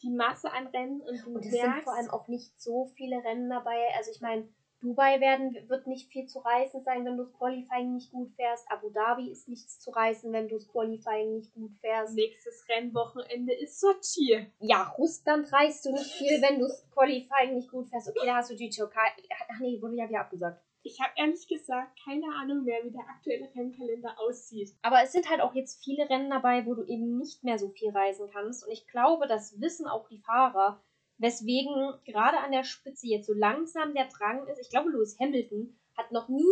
[0.01, 1.01] die Masse an Rennen.
[1.01, 3.87] Und, und es sind vor allem auch nicht so viele Rennen dabei.
[3.95, 4.47] Also ich meine,
[4.81, 8.65] Dubai werden, wird nicht viel zu reißen sein, wenn du das Qualifying nicht gut fährst.
[8.69, 12.15] Abu Dhabi ist nichts zu reißen, wenn du das Qualifying nicht gut fährst.
[12.15, 14.47] Nächstes Rennwochenende ist Sochi.
[14.59, 18.09] Ja, Russland reißt du nicht viel, wenn du das Qualifying nicht gut fährst.
[18.09, 19.07] Okay, da hast du die Türkei.
[19.49, 20.61] Ach nee, wurde ja wieder abgesagt.
[20.83, 24.71] Ich habe ehrlich gesagt keine Ahnung mehr, wie der aktuelle Rennkalender aussieht.
[24.81, 27.69] Aber es sind halt auch jetzt viele Rennen dabei, wo du eben nicht mehr so
[27.69, 28.65] viel reisen kannst.
[28.65, 30.81] Und ich glaube, das wissen auch die Fahrer
[31.21, 34.59] weswegen gerade an der Spitze jetzt so langsam der Drang ist.
[34.59, 36.43] Ich glaube, Lewis Hamilton hat noch nie,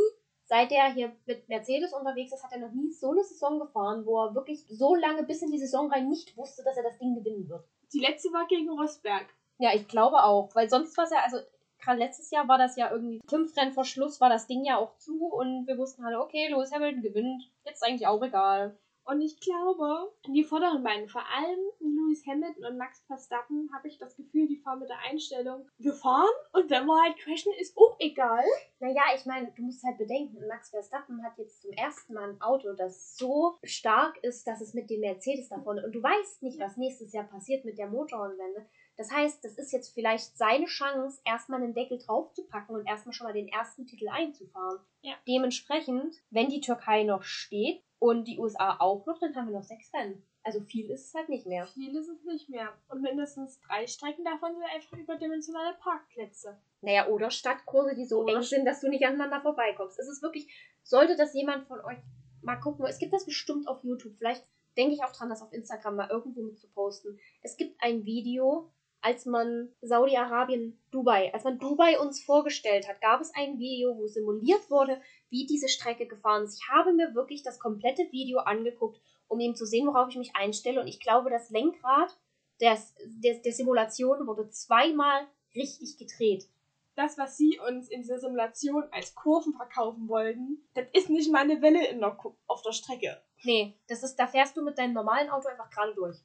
[0.45, 4.05] seit er hier mit Mercedes unterwegs ist, hat er noch nie so eine Saison gefahren,
[4.05, 6.99] wo er wirklich so lange bis in die Saison rein nicht wusste, dass er das
[6.99, 7.65] Ding gewinnen wird.
[7.93, 9.25] Die letzte war gegen Rosberg.
[9.57, 11.37] Ja, ich glaube auch, weil sonst war es ja, also
[11.79, 14.77] gerade letztes Jahr war das ja irgendwie fünf Rennen vor Schluss, war das Ding ja
[14.77, 18.77] auch zu und wir wussten halt, okay, Lewis Hamilton gewinnt, jetzt eigentlich auch egal.
[19.09, 23.97] Und ich glaube, die vorderen beiden, vor allem Lewis Hamilton und Max Verstappen, habe ich
[23.97, 27.75] das Gefühl, die fahren mit der Einstellung, wir fahren und wenn wir halt crashen, ist
[27.75, 28.43] auch egal.
[28.79, 32.41] Naja, ich meine, du musst halt bedenken, Max Verstappen hat jetzt zum ersten Mal ein
[32.41, 36.59] Auto, das so stark ist, dass es mit dem Mercedes davon und du weißt nicht,
[36.59, 38.67] was nächstes Jahr passiert mit der Motorenwende.
[38.95, 43.25] Das heißt, das ist jetzt vielleicht seine Chance, erstmal einen Deckel draufzupacken und erstmal schon
[43.25, 44.79] mal den ersten Titel einzufahren.
[45.01, 45.13] Ja.
[45.27, 49.63] Dementsprechend, wenn die Türkei noch steht, und die USA auch noch, dann haben wir noch
[49.63, 50.23] sechs Rennen.
[50.43, 51.67] Also viel ist es halt nicht mehr.
[51.67, 52.73] Viel ist es nicht mehr.
[52.89, 56.57] Und mindestens drei Strecken davon sind einfach überdimensionale Parkplätze.
[56.81, 59.99] Naja, oder Stadtkurse, die so Oder eng sind, dass du nicht aneinander vorbeikommst.
[59.99, 60.47] Es ist wirklich,
[60.81, 61.97] sollte das jemand von euch
[62.41, 64.15] mal gucken, es gibt das bestimmt auf YouTube.
[64.17, 64.45] Vielleicht
[64.77, 67.19] denke ich auch dran, das auf Instagram mal irgendwo mit zu posten.
[67.41, 73.21] Es gibt ein Video, als man Saudi-Arabien, Dubai, als man Dubai uns vorgestellt hat, gab
[73.21, 76.59] es ein Video, wo simuliert wurde, wie diese Strecke gefahren ist.
[76.59, 80.35] Ich habe mir wirklich das komplette Video angeguckt, um eben zu sehen, worauf ich mich
[80.35, 80.81] einstelle.
[80.81, 82.17] Und ich glaube, das Lenkrad
[82.61, 86.49] des, des, der Simulation wurde zweimal richtig gedreht.
[86.95, 91.41] Das, was sie uns in dieser Simulation als Kurven verkaufen wollten, das ist nicht mal
[91.41, 93.21] eine Welle in der, auf der Strecke.
[93.43, 96.17] Nee, das ist, da fährst du mit deinem normalen Auto einfach gerade durch.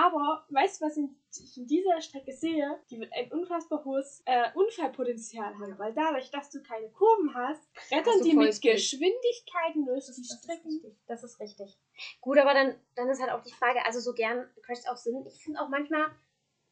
[0.00, 2.78] Aber weißt du, was ich in dieser Strecke sehe?
[2.88, 7.60] Die wird ein unfassbar hohes äh, Unfallpotenzial haben, weil dadurch, dass du keine Kurven hast,
[7.88, 8.74] brettern die mit Speed.
[8.74, 10.68] Geschwindigkeiten durch die Das ist Strecken.
[10.68, 10.96] richtig.
[11.08, 11.76] Das ist richtig.
[12.20, 15.26] Gut, aber dann, dann ist halt auch die Frage, also so gern Crashs auch sind,
[15.26, 16.06] ich finde auch manchmal,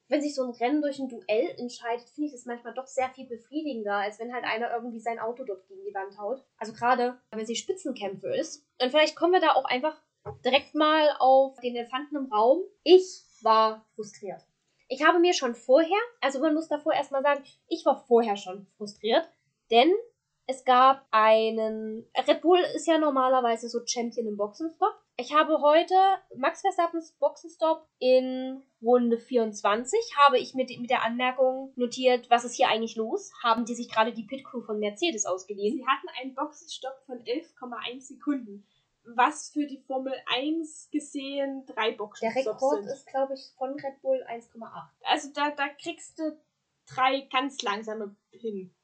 [0.07, 3.11] wenn sich so ein Rennen durch ein Duell entscheidet, finde ich das manchmal doch sehr
[3.11, 6.45] viel befriedigender, als wenn halt einer irgendwie sein Auto dort gegen die Wand haut.
[6.59, 8.65] Also gerade, wenn sie Spitzenkämpfe ist.
[8.81, 10.01] Und vielleicht kommen wir da auch einfach
[10.45, 12.63] direkt mal auf den Elefanten im Raum.
[12.83, 14.43] Ich war frustriert.
[14.89, 18.67] Ich habe mir schon vorher, also man muss davor erstmal sagen, ich war vorher schon
[18.77, 19.29] frustriert,
[19.71, 19.93] denn
[20.47, 22.07] es gab einen.
[22.17, 24.95] Red Bull ist ja normalerweise so Champion im Boxenstopp.
[25.17, 25.95] Ich habe heute
[26.37, 29.99] Max Verstappens Boxenstopp in Runde 24.
[30.19, 33.33] Habe ich mit, mit der Anmerkung notiert, was ist hier eigentlich los?
[33.43, 35.79] Haben die sich gerade die Pit Crew von Mercedes ausgeliehen?
[35.79, 38.67] Sie hatten einen Boxenstopp von 11,1 Sekunden.
[39.15, 42.93] Was für die Formel 1 gesehen drei Der Boxenstopps Rekord sind.
[42.93, 44.89] ist, glaube ich, von Red Bull 1,8.
[45.05, 46.39] Also da, da kriegst du
[46.87, 48.75] drei ganz langsame hin.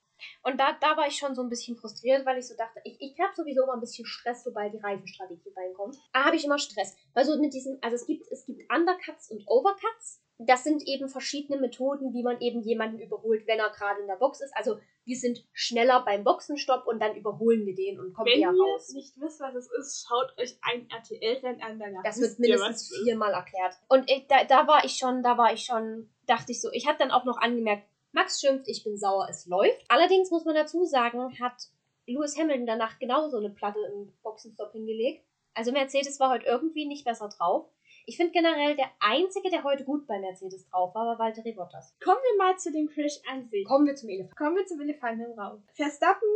[0.42, 2.96] Und da, da war ich schon so ein bisschen frustriert, weil ich so dachte, ich,
[3.00, 5.98] ich habe sowieso immer ein bisschen Stress, sobald die Reifenstrategie reinkommt.
[6.12, 6.96] Da habe ich immer Stress.
[7.14, 10.22] Weil so mit diesem, also es gibt, es gibt Undercuts und Overcuts.
[10.46, 14.16] Das sind eben verschiedene Methoden, wie man eben jemanden überholt, wenn er gerade in der
[14.16, 14.56] Box ist.
[14.56, 18.52] Also wir sind schneller beim Boxenstopp und dann überholen wir den und kommen Wenn eher
[18.52, 18.92] ihr raus.
[18.92, 22.96] nicht wisst, was es ist, schaut euch ein RTL-Rennen an, danach Das wird ihr, mindestens
[23.02, 23.74] viermal erklärt.
[23.88, 26.86] Und ich, da, da war ich schon, da war ich schon, dachte ich so, ich
[26.86, 29.84] habe dann auch noch angemerkt, Max schimpft, ich bin sauer, es läuft.
[29.88, 31.68] Allerdings muss man dazu sagen, hat
[32.06, 35.24] Lewis Hamilton danach genauso eine Platte im Boxenstopp hingelegt.
[35.54, 37.68] Also Mercedes war heute irgendwie nicht besser drauf.
[38.06, 41.94] Ich finde generell, der Einzige, der heute gut bei Mercedes drauf war, war Valtteri Bottas.
[42.02, 43.64] Kommen wir mal zu dem Crash an sich.
[43.66, 44.36] Kommen wir zum Elefanten.
[44.36, 45.62] Kommen wir zum Elefanten im Raum.
[45.74, 46.28] Verstappen,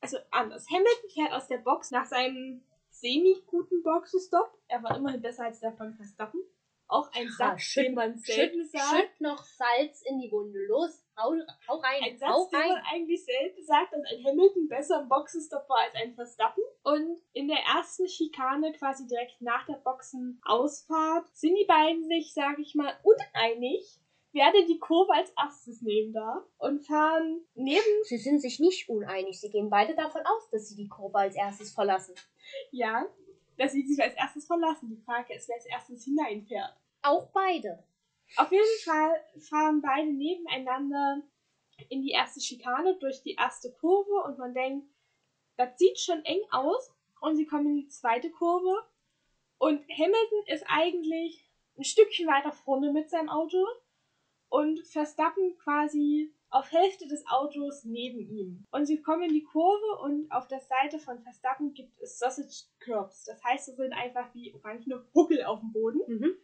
[0.00, 0.66] also anders.
[0.68, 4.58] Hamilton fährt aus der Box nach seinem semi-guten Boxenstopp.
[4.68, 6.40] Er war immerhin besser als der von Verstappen.
[6.86, 8.84] Auch ein Satz, schütt- den man selten sagt.
[8.90, 10.58] Schütt noch Salz in die Wunde.
[10.66, 11.32] Los, hau,
[11.68, 15.08] hau rein, Ein hau Satz, den man eigentlich selten sagt, dass ein Hamilton besser im
[15.08, 16.62] Boxenstopp war als ein Verstappen.
[16.82, 22.60] Und in der ersten Schikane, quasi direkt nach der Boxenausfahrt, sind die beiden sich, sage
[22.62, 24.00] ich mal, uneinig,
[24.32, 26.44] wer denn die Kurve als erstes nehmen darf.
[26.58, 29.40] Und fahren neben, Sie sind sich nicht uneinig.
[29.40, 32.14] Sie gehen beide davon aus, dass sie die Kurve als erstes verlassen.
[32.70, 33.06] ja,
[33.56, 34.88] dass sie sich als erstes verlassen.
[34.88, 36.74] Die Frage ist, wer als erstes hineinfährt.
[37.02, 37.84] Auch beide.
[38.36, 41.22] Auf jeden Fall fahren beide nebeneinander
[41.88, 44.86] in die erste Schikane durch die erste Kurve und man denkt,
[45.56, 48.84] das sieht schon eng aus und sie kommen in die zweite Kurve
[49.58, 53.64] und Hamilton ist eigentlich ein Stückchen weiter vorne mit seinem Auto
[54.48, 58.64] und Verstappen quasi auf Hälfte des Autos neben ihm.
[58.70, 62.64] Und sie kommen in die Kurve und auf der Seite von Verstappen gibt es Sausage
[62.78, 63.24] Curbs.
[63.24, 66.36] Das heißt, es sind einfach wie orangene Huckel auf dem Boden Mhm.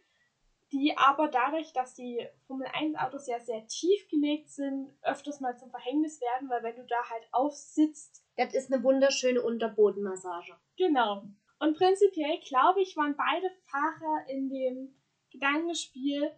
[0.73, 5.57] die aber dadurch, dass die Formel 1 Autos ja sehr tief gelegt sind, öfters mal
[5.57, 10.55] zum Verhängnis werden, weil wenn du da halt aufsitzt, Das ist eine wunderschöne Unterbodenmassage.
[10.77, 11.23] genau.
[11.59, 14.95] Und prinzipiell, glaube ich, waren beide Fahrer in dem
[15.29, 16.31] Gedankenspiel,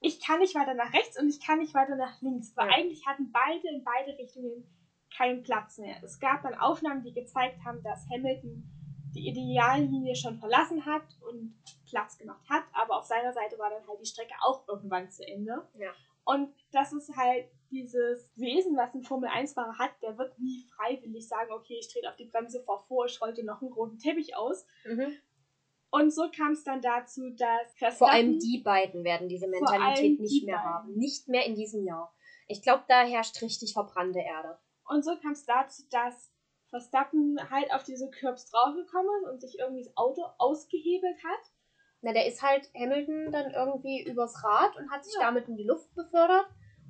[0.00, 2.74] ich kann nicht weiter nach rechts und ich kann nicht weiter nach links, weil Ja.
[2.74, 4.64] eigentlich hatten beide in beide Richtungen
[5.16, 5.96] keinen Platz mehr.
[6.02, 8.64] Es gab dann Aufnahmen, die gezeigt haben, dass Hamilton
[9.14, 11.54] die Ideallinie schon verlassen hat und
[11.88, 15.26] Platz gemacht hat, aber auf seiner Seite war dann halt die Strecke auch irgendwann zu
[15.26, 15.68] Ende.
[15.74, 15.90] Ja.
[16.24, 21.50] Und das ist halt dieses Wesen, was ein Formel-1-Fahrer hat, der wird nie freiwillig sagen,
[21.52, 24.36] okay, ich trete auf die Bremse vor, vor, ich rolle dir noch einen roten Teppich
[24.36, 24.64] aus.
[24.84, 25.12] Mhm.
[25.90, 27.96] Und so kam es dann dazu, dass Verstappen...
[27.96, 30.70] Vor allem die beiden werden diese Mentalität nicht mehr beiden.
[30.70, 30.94] haben.
[30.94, 32.14] Nicht mehr in diesem Jahr.
[32.46, 34.58] Ich glaube, da herrscht richtig verbrannte Erde.
[34.88, 36.32] Und so kam es dazu, dass
[36.68, 41.52] Verstappen halt auf diese Curbs draufgekommen ist und sich irgendwie das Auto ausgehebelt hat.
[42.02, 45.26] Na, der ist halt Hamilton dann irgendwie übers Rad und hat sich Ja.
[45.26, 46.46] damit in die Luft befördert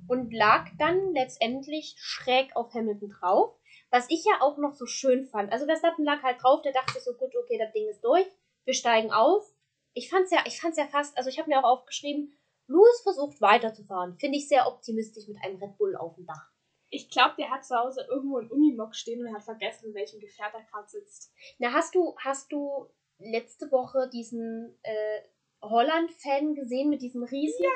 [0.07, 3.55] und lag dann letztendlich schräg auf Hamilton drauf.
[3.89, 5.51] Was ich ja auch noch so schön fand.
[5.51, 8.25] Also Verstappen lag halt drauf, der dachte so, gut, okay, das Ding ist durch.
[8.65, 9.45] Wir steigen auf.
[9.93, 12.33] Ich fand's ja, ich fand's ja fast, also ich habe mir auch aufgeschrieben,
[12.67, 14.17] Louis versucht weiterzufahren.
[14.17, 16.49] Finde ich sehr optimistisch mit einem Red Bull auf dem Dach.
[16.89, 20.19] Ich glaube, der hat zu Hause irgendwo einen Unimog stehen und hat vergessen, in welchem
[20.19, 21.33] Gefährt er gerade sitzt.
[21.57, 25.21] Na, hast du, hast du letzte Woche diesen äh,
[25.61, 27.63] Holland-Fan gesehen mit diesem riesen.
[27.63, 27.69] Ja.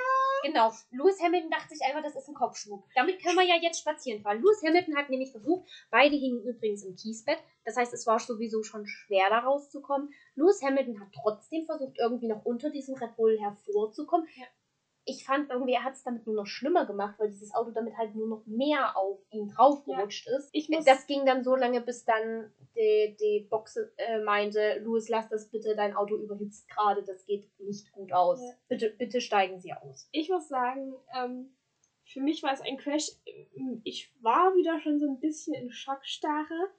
[0.43, 0.71] Genau.
[0.91, 2.83] Lewis Hamilton dachte sich einfach, das ist ein Kopfschmuck.
[2.95, 4.41] Damit können wir ja jetzt spazieren fahren.
[4.41, 7.39] Lewis Hamilton hat nämlich versucht, beide hingen übrigens im Kiesbett.
[7.63, 10.13] Das heißt, es war sowieso schon schwer, da rauszukommen.
[10.35, 14.27] Lewis Hamilton hat trotzdem versucht, irgendwie noch unter diesem Red Bull hervorzukommen.
[14.35, 14.45] Ja
[15.05, 17.95] ich fand irgendwie, er hat es damit nur noch schlimmer gemacht, weil dieses Auto damit
[17.95, 20.37] halt nur noch mehr auf ihn draufgerutscht ja.
[20.37, 20.49] ist.
[20.51, 25.07] Ich muss das ging dann so lange, bis dann die, die Box äh, meinte, Louis,
[25.07, 28.41] lass das bitte, dein Auto überhitzt gerade, das geht nicht gut aus.
[28.41, 28.53] Ja.
[28.67, 30.09] Bitte, bitte steigen Sie aus.
[30.11, 31.55] Ich muss sagen, ähm,
[32.05, 33.11] für mich war es ein Crash.
[33.83, 36.69] Ich war wieder schon so ein bisschen in Schockstarre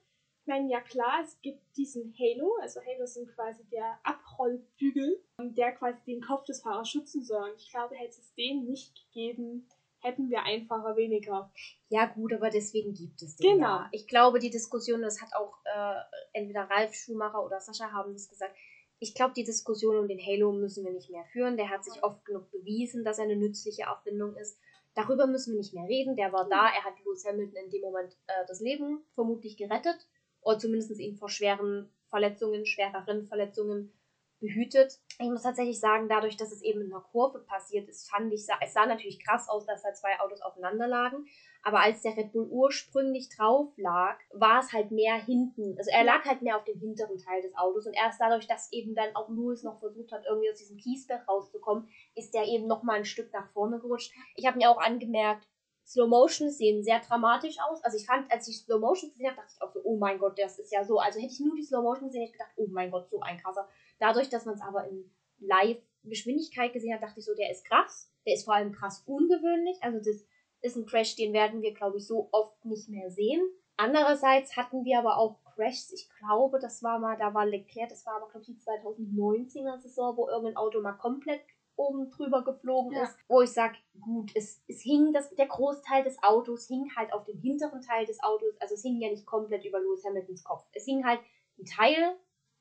[0.47, 5.99] meine, ja klar, es gibt diesen Halo, also Halo sind quasi der Abrollbügel, der quasi
[6.05, 7.51] den Kopf des Fahrers schützen soll.
[7.51, 9.67] Und ich glaube, hätte es den nicht gegeben,
[9.99, 11.51] hätten wir einfacher weniger.
[11.89, 13.55] Ja, gut, aber deswegen gibt es den.
[13.55, 13.67] Genau.
[13.67, 13.89] Ja.
[13.91, 15.95] Ich glaube, die Diskussion, das hat auch äh,
[16.33, 18.55] entweder Ralf Schumacher oder Sascha haben das gesagt.
[18.99, 21.57] Ich glaube, die Diskussion um den Halo müssen wir nicht mehr führen.
[21.57, 24.59] Der hat sich oft genug bewiesen, dass er eine nützliche Erfindung ist.
[24.95, 26.15] Darüber müssen wir nicht mehr reden.
[26.15, 26.67] Der war da.
[26.67, 30.07] Er hat Lewis Hamilton in dem Moment äh, das Leben vermutlich gerettet
[30.41, 33.93] oder zumindest ihn vor schweren Verletzungen, schwereren Verletzungen
[34.39, 34.99] behütet.
[35.19, 38.47] Ich muss tatsächlich sagen, dadurch, dass es eben in einer Kurve passiert ist, fand ich,
[38.61, 41.25] es sah natürlich krass aus, dass da zwei Autos aufeinander lagen.
[41.63, 45.75] Aber als der Red Bull ursprünglich drauf lag, war es halt mehr hinten.
[45.77, 47.87] Also er lag halt mehr auf dem hinteren Teil des Autos.
[47.87, 51.27] Und erst dadurch, dass eben dann auch Lewis noch versucht hat, irgendwie aus diesem Kiesbett
[51.27, 54.13] rauszukommen, ist der eben noch mal ein Stück nach vorne gerutscht.
[54.35, 55.47] Ich habe mir auch angemerkt,
[55.87, 57.81] Slow Motion sehen sehr dramatisch aus.
[57.81, 60.19] Also ich fand, als ich Slow Motion gesehen habe, dachte ich auch so, oh mein
[60.19, 60.99] Gott, das ist ja so.
[60.99, 63.21] Also hätte ich nur die Slow Motion gesehen, hätte ich gedacht, oh mein Gott, so
[63.21, 63.67] ein krasser.
[63.97, 68.11] Dadurch, dass man es aber in Live-Geschwindigkeit gesehen hat, dachte ich so, der ist krass.
[68.25, 69.77] Der ist vor allem krass ungewöhnlich.
[69.81, 70.25] Also das
[70.61, 73.41] ist ein Crash, den werden wir, glaube ich, so oft nicht mehr sehen.
[73.77, 75.93] Andererseits hatten wir aber auch Crashs.
[75.93, 79.77] Ich glaube, das war mal, da war Leclerc, das war aber, glaube ich, die 2019er
[79.77, 81.41] Saison, wo irgendein Auto mal komplett
[81.77, 83.03] oben drüber geflogen ja.
[83.03, 87.13] ist, wo ich sage, gut, es, es hing, das, der Großteil des Autos hing halt
[87.13, 90.43] auf dem hinteren Teil des Autos, also es hing ja nicht komplett über Lewis Hamiltons
[90.43, 90.65] Kopf.
[90.73, 91.21] Es hing halt
[91.59, 92.17] ein Teil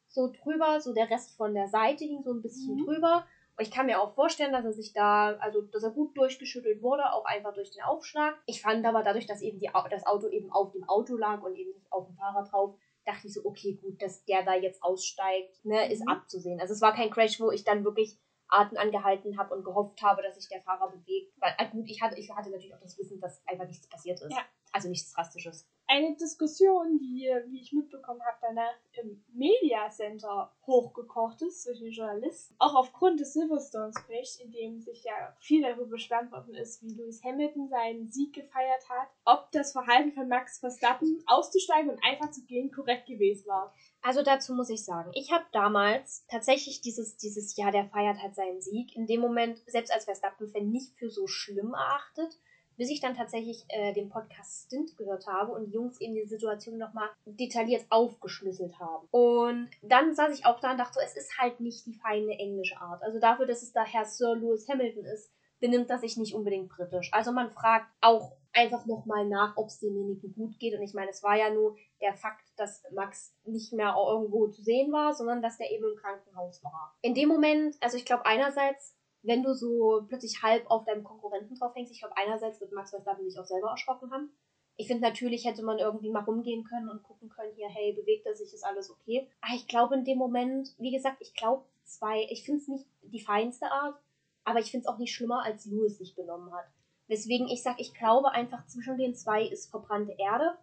[0.09, 2.85] so drüber, so der Rest von der Seite hing so ein bisschen mhm.
[2.85, 3.26] drüber.
[3.59, 6.83] Und ich kann mir auch vorstellen, dass er sich da, also dass er gut durchgeschüttelt
[6.83, 8.37] wurde, auch einfach durch den Aufschlag.
[8.44, 11.57] Ich fand aber dadurch, dass eben die, das Auto eben auf dem Auto lag und
[11.57, 12.74] eben nicht auf dem Fahrer drauf,
[13.07, 16.09] dachte ich so, okay, gut, dass der da jetzt aussteigt, ne, ist mhm.
[16.09, 16.61] abzusehen.
[16.61, 18.18] Also es war kein Crash, wo ich dann wirklich
[18.49, 21.35] Atem angehalten habe und gehofft habe, dass sich der Fahrer bewegt.
[21.41, 24.21] Weil, äh, gut, ich hatte, ich hatte natürlich auch das Wissen, dass einfach nichts passiert
[24.21, 24.33] ist.
[24.33, 24.43] Ja.
[24.77, 25.67] Also nichts Drastisches.
[25.87, 31.95] Eine Diskussion, die, wie ich mitbekommen habe, danach im Media Center hochgekocht ist zwischen den
[31.95, 32.55] Journalisten.
[32.59, 36.93] Auch aufgrund des Silverstone Splash, in dem sich ja viel darüber beschwert worden ist, wie
[36.93, 42.31] Lewis Hamilton seinen Sieg gefeiert hat, ob das Verhalten von Max Verstappen auszusteigen und einfach
[42.31, 43.75] zu gehen korrekt gewesen war.
[44.03, 48.35] Also dazu muss ich sagen, ich habe damals tatsächlich dieses, dieses Jahr, der feiert halt
[48.35, 52.39] seinen Sieg, in dem Moment, selbst als Verstappen-Fan, nicht für so schlimm erachtet,
[52.77, 56.27] bis ich dann tatsächlich äh, den Podcast Stint gehört habe und die Jungs eben die
[56.27, 59.07] Situation nochmal detailliert aufgeschlüsselt haben.
[59.11, 62.39] Und dann saß ich auch da und dachte so, es ist halt nicht die feine
[62.39, 63.03] englische Art.
[63.03, 66.69] Also dafür, dass es da Herr Sir Lewis Hamilton ist, benimmt er sich nicht unbedingt
[66.69, 67.11] britisch.
[67.12, 70.75] Also man fragt auch einfach nochmal nach, ob es demjenigen gut geht.
[70.75, 74.62] Und ich meine, es war ja nur der Fakt, dass Max nicht mehr irgendwo zu
[74.62, 76.97] sehen war, sondern dass der eben im Krankenhaus war.
[77.03, 81.57] In dem Moment, also ich glaube einerseits, wenn du so plötzlich halb auf deinem Konkurrenten
[81.57, 84.31] drauf hängst, ich glaube einerseits wird Max Verstappen sich auch selber erschrocken haben.
[84.77, 88.27] Ich finde, natürlich hätte man irgendwie mal rumgehen können und gucken können, hier, hey, bewegt
[88.27, 89.29] er sich, ist alles okay.
[89.41, 92.87] Aber ich glaube in dem Moment, wie gesagt, ich glaube zwei, ich finde es nicht
[93.03, 93.97] die feinste Art,
[94.45, 96.67] aber ich finde es auch nicht schlimmer, als Louis sich benommen hat.
[97.09, 100.59] Weswegen ich sage, ich glaube einfach zwischen den zwei ist verbrannte Erde.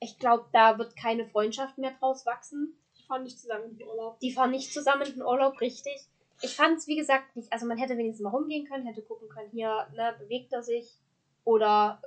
[0.00, 2.76] Ich glaube, da wird keine Freundschaft mehr draus wachsen.
[2.98, 4.20] Die fahren nicht zusammen in den Urlaub.
[4.20, 6.08] Die fahren nicht zusammen in den Urlaub, richtig.
[6.42, 7.52] Ich fand es, wie gesagt, nicht.
[7.52, 10.98] Also, man hätte wenigstens mal rumgehen können, hätte gucken können, hier, ne, bewegt er sich?
[11.44, 12.02] Oder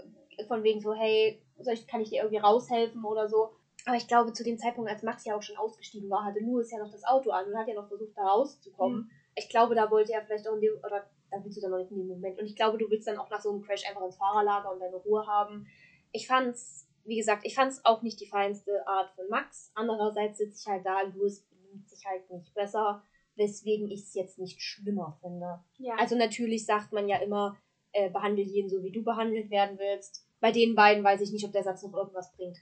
[0.48, 3.52] von wegen so, hey, soll ich, kann ich dir irgendwie raushelfen oder so.
[3.86, 6.70] Aber ich glaube, zu dem Zeitpunkt, als Max ja auch schon ausgestiegen war, hatte Louis
[6.72, 9.00] ja noch das Auto an und hat ja noch versucht, da rauszukommen.
[9.00, 9.12] Mhm.
[9.36, 11.78] Ich glaube, da wollte er vielleicht auch in dem, oder da willst du dann noch
[11.78, 12.40] nicht in dem Moment.
[12.40, 14.80] Und ich glaube, du willst dann auch nach so einem Crash einfach ins Fahrerlager und
[14.80, 15.68] deine Ruhe haben.
[16.12, 19.72] Ich fand's, wie gesagt, ich fand's auch nicht die feinste Art von Max.
[19.76, 23.02] Andererseits sitze ich halt da, Louis benimmt sich halt nicht besser,
[23.40, 25.60] weswegen ich es jetzt nicht schlimmer finde.
[25.80, 25.96] Ja.
[25.98, 27.58] Also natürlich sagt man ja immer,
[27.92, 30.28] äh, behandle jeden so, wie du behandelt werden willst.
[30.40, 32.58] Bei den beiden weiß ich nicht, ob der Satz noch irgendwas bringt.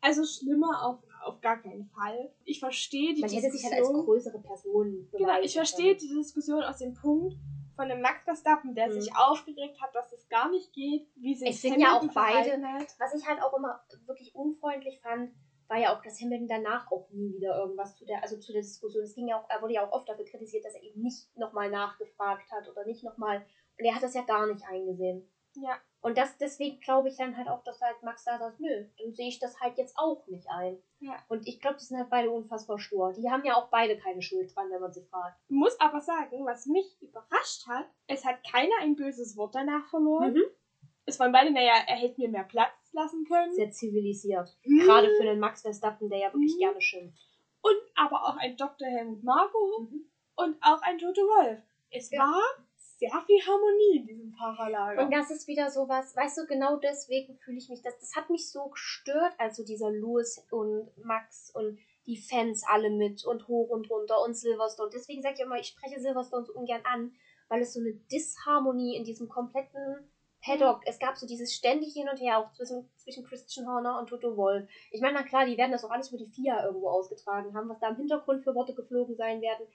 [0.00, 2.30] Also schlimmer auf, auf gar keinen Fall.
[2.44, 3.42] Ich verstehe die Man Diskussion.
[3.42, 7.36] hätte sich halt als größere Person Genau, ich verstehe die Diskussion aus dem Punkt
[7.76, 9.00] von dem Max Verstappen, der Mhm.
[9.00, 12.62] sich aufgeregt hat, dass es gar nicht geht, wie sich Es sind ja auch beide-
[12.62, 12.86] hat.
[12.98, 15.30] Was ich halt auch immer wirklich unfreundlich fand,
[15.68, 18.62] war ja auch, dass Hamilton danach auch nie wieder irgendwas zu der, also zu der
[18.62, 19.04] Diskussion.
[19.04, 21.36] Es ging ja auch, er wurde ja auch oft dafür kritisiert, dass er eben nicht
[21.36, 23.38] nochmal nachgefragt hat oder nicht nochmal.
[23.78, 25.28] Und er hat das ja gar nicht eingesehen.
[25.58, 28.84] Ja, Und das, deswegen glaube ich dann halt auch, dass halt Max da sagt, nö,
[28.98, 30.78] dann sehe ich das halt jetzt auch nicht ein.
[31.00, 31.16] Ja.
[31.28, 33.12] Und ich glaube, die sind halt beide unfassbar stur.
[33.14, 35.38] Die haben ja auch beide keine Schuld dran, wenn man sie fragt.
[35.48, 40.34] muss aber sagen, was mich überrascht hat, es hat keiner ein böses Wort danach verloren.
[40.34, 40.44] Mhm.
[41.06, 43.54] Es waren beide, naja, er hätte mir mehr Platz lassen können.
[43.54, 44.56] Sehr zivilisiert.
[44.64, 44.80] Mhm.
[44.80, 46.58] Gerade für einen Max Verstappen, der ja wirklich Mhm.
[46.60, 47.18] gerne schimpft.
[47.62, 48.88] Und aber auch ein Dr.
[48.88, 50.04] Helmut Marko Mhm.
[50.36, 51.60] und auch ein Toto Wolf.
[51.90, 52.20] Es Ja.
[52.22, 52.42] war
[52.98, 55.04] sehr viel Harmonie in diesem Fahrerlager.
[55.04, 58.30] Und das ist wieder sowas, weißt du, genau deswegen fühle ich mich, das, das hat
[58.30, 63.68] mich so gestört, also dieser Louis und Max und die Fans alle mit und hoch
[63.68, 64.90] und runter und Silverstone.
[64.94, 67.12] Deswegen sage ich immer, ich spreche Silverstone so ungern an,
[67.48, 70.08] weil es so eine Disharmonie in diesem kompletten
[70.46, 74.08] Paddock, es gab so dieses ständig hin und her auch zwischen, zwischen Christian Horner und
[74.08, 74.68] Toto Wolf.
[74.92, 77.68] Ich meine, na klar, die werden das auch alles über die FIA irgendwo ausgetragen haben,
[77.68, 79.66] was da im Hintergrund für Worte geflogen sein werden.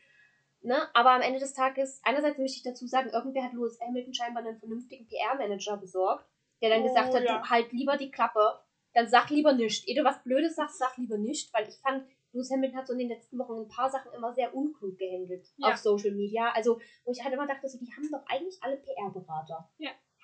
[0.62, 0.78] Ne?
[0.94, 4.46] Aber am Ende des Tages, einerseits möchte ich dazu sagen, irgendwer hat Lewis Hamilton scheinbar
[4.46, 6.26] einen vernünftigen PR-Manager besorgt,
[6.62, 7.40] der dann Oh, gesagt hat, ja.
[7.40, 8.60] du halt lieber die Klappe,
[8.94, 9.86] dann sag lieber nichts.
[9.88, 12.94] Ehe du was Blödes sagst, sag lieber nichts, weil ich fand, Lewis Hamilton hat so
[12.94, 15.70] in den letzten Wochen ein paar Sachen immer sehr unklug gehandelt Ja.
[15.70, 16.52] auf Social Media.
[16.54, 19.70] Also, wo ich halt immer dachte, so, die haben doch eigentlich alle PR-Berater.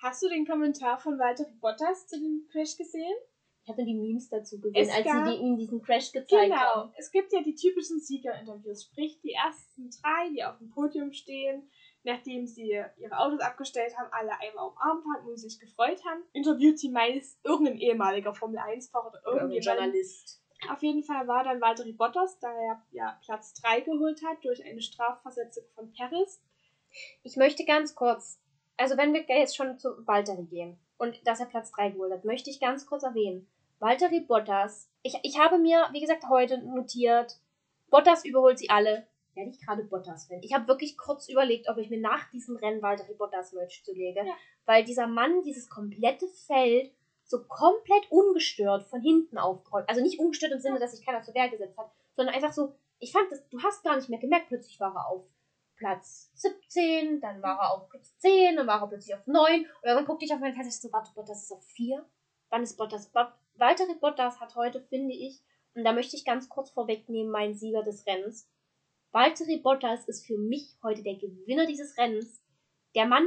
[0.00, 3.16] Hast du den Kommentar von Walter Bottas zu dem Crash gesehen?
[3.64, 6.44] Ich hatte die Memes dazu gesehen, Es als gab- sie die, ihm diesen Crash gezeigt
[6.44, 6.56] Genau.
[6.56, 6.92] haben.
[6.96, 11.68] Es gibt ja die typischen Siegerinterviews, sprich die ersten drei, die auf dem Podium stehen,
[12.02, 16.78] nachdem sie ihre Autos abgestellt haben, alle einmal umarmt haben und sich gefreut haben, interviewt
[16.78, 19.64] sie meist irgendein ehemaliger Formel 1-Fahrer oder irgendjemand.
[19.66, 20.42] Journalist.
[20.70, 24.64] Auf jeden Fall war dann Valtteri Bottas, da er ja Platz 3 geholt hat durch
[24.64, 26.40] eine Strafversetzung von Paris.
[27.22, 28.40] Ich möchte ganz kurz,
[28.78, 32.24] also wenn wir jetzt schon zu Valtteri gehen und dass er Platz 3 geholt hat,
[32.24, 33.46] möchte ich ganz kurz erwähnen.
[33.80, 37.38] Valtteri Bottas, ich, ich habe mir, wie gesagt, heute notiert,
[37.90, 39.06] Bottas überholt sie alle.
[39.34, 40.42] Werde ich gerade Bottas finden.
[40.44, 44.26] Ich habe wirklich kurz überlegt, ob ich mir nach diesem Rennen Valtteri Bottas Merch zulege,
[44.26, 44.34] Ja.
[44.66, 46.90] weil dieser Mann dieses komplette Feld
[47.22, 49.88] so komplett ungestört von hinten aufgeräumt.
[49.88, 52.72] Also nicht ungestört im Sinne, dass sich keiner zur Wehr gesetzt hat, sondern einfach so,
[52.98, 55.22] ich fand das, du hast gar nicht mehr gemerkt, plötzlich war er auf
[55.78, 59.68] Platz 17, dann war er auf Platz 10, dann war er plötzlich auf 9 und
[59.82, 62.04] dann guckte ich auf meinen Fernseher so, warte, Bottas ist auf 4.
[62.50, 63.10] Wann ist Bottas?
[63.10, 65.42] Bot Walter Bottas hat heute, finde ich,
[65.74, 68.50] und da möchte ich ganz kurz vorwegnehmen, mein Sieger des Rennens.
[69.12, 72.42] Valtteri Bottas ist für mich heute der Gewinner dieses Rennens.
[72.94, 73.26] Der Mann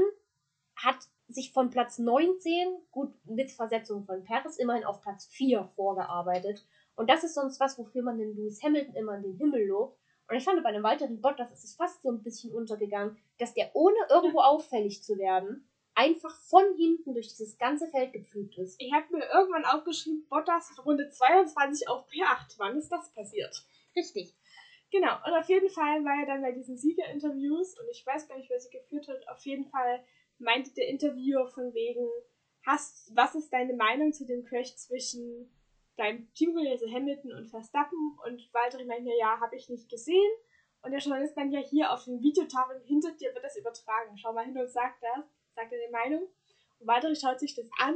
[0.76, 6.68] hat sich von Platz 19, gut mit Versetzung von Paris, immerhin auf Platz 4 vorgearbeitet.
[6.96, 10.01] Und das ist sonst was, wofür man den Lewis Hamilton immer in den Himmel lobt.
[10.32, 13.54] Und ich fand bei dem Valtteri Bottas ist es fast so ein bisschen untergegangen, dass
[13.54, 18.80] der ohne irgendwo auffällig zu werden, einfach von hinten durch dieses ganze Feld gepflügt ist.
[18.80, 22.56] Ich habe mir irgendwann aufgeschrieben, Bottas Runde 22 auf P8.
[22.60, 23.62] Wann ist das passiert?
[23.94, 24.34] Richtig.
[24.90, 28.38] Genau, und auf jeden Fall war er dann bei diesen Siegerinterviews, und ich weiß gar
[28.38, 30.02] nicht, wer sie geführt hat, auf jeden Fall
[30.40, 32.08] meinte der Interviewer von wegen,
[32.66, 35.52] hast, was ist deine Meinung zu dem Crash zwischen
[35.98, 38.18] deinem Teamkollegen also Hamilton und Verstappen?
[38.26, 40.32] Und Walter meinte, ja, habe ich nicht gesehen.
[40.82, 44.18] Und der Journalist dann ja hier auf den Videotafeln hinter dir wird das übertragen.
[44.18, 45.26] Schau mal hin und sag das,
[45.56, 46.28] sagt er die Meinung.
[46.80, 47.96] Und Walter schaut sich das an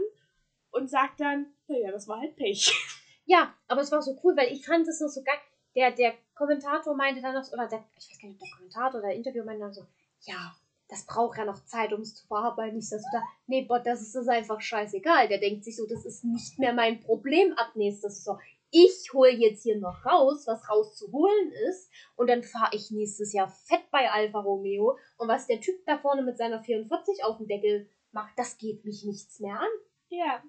[0.72, 2.72] und sagt dann, naja, das war halt Pech.
[3.28, 5.40] Ja, aber es war so cool, weil ich fand es noch so geil.
[5.76, 9.00] Der, der Kommentator meinte dann noch, oder der, ich weiß gar nicht, ob der Kommentator
[9.00, 9.88] oder der Interviewer meinte dann so,
[10.22, 10.56] ja,
[10.88, 12.78] das braucht ja noch Zeit, um es zu verarbeiten.
[12.78, 15.28] Ich sag so, da, nee, Bot, das ist das einfach scheißegal.
[15.28, 18.40] Der denkt sich so, das ist nicht mehr mein Problem ab nächstes Jahr.
[18.72, 23.48] Ich hole jetzt hier noch raus, was rauszuholen ist, und dann fahre ich nächstes Jahr
[23.48, 24.98] fett bei Alfa Romeo.
[25.18, 28.84] Und was der Typ da vorne mit seiner 44 auf dem Deckel macht, das geht
[28.84, 29.70] mich nichts mehr an.
[30.10, 30.44] Ja,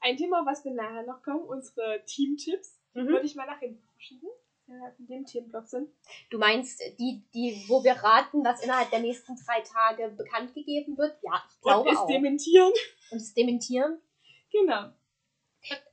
[0.00, 3.06] ein Thema, was wir nachher noch kommen, unsere Teamtipps, Mhm.
[3.06, 4.26] würde ich mal nach hinten verschieben,
[4.98, 5.88] in dem Themenblock sind.
[6.30, 10.96] Du meinst die, die, wo wir raten, was innerhalb der nächsten drei Tage bekannt gegeben
[10.96, 11.16] wird?
[11.22, 12.06] Ja, ich glaube und es auch.
[12.06, 12.72] dementieren.
[13.10, 14.00] Und es dementieren?
[14.52, 14.90] Genau.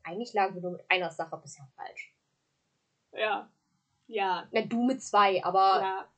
[0.03, 2.15] Eigentlich lagen wir nur mit einer Sache bisher falsch.
[3.11, 3.51] Ja.
[4.07, 4.47] Ja.
[4.51, 6.11] Na, du mit zwei, aber Ja.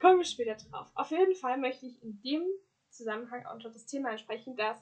[0.00, 0.90] Kommen wir später drauf.
[0.94, 2.44] Auf jeden Fall möchte ich in dem
[2.90, 4.78] Zusammenhang auch noch das Thema ansprechen, dass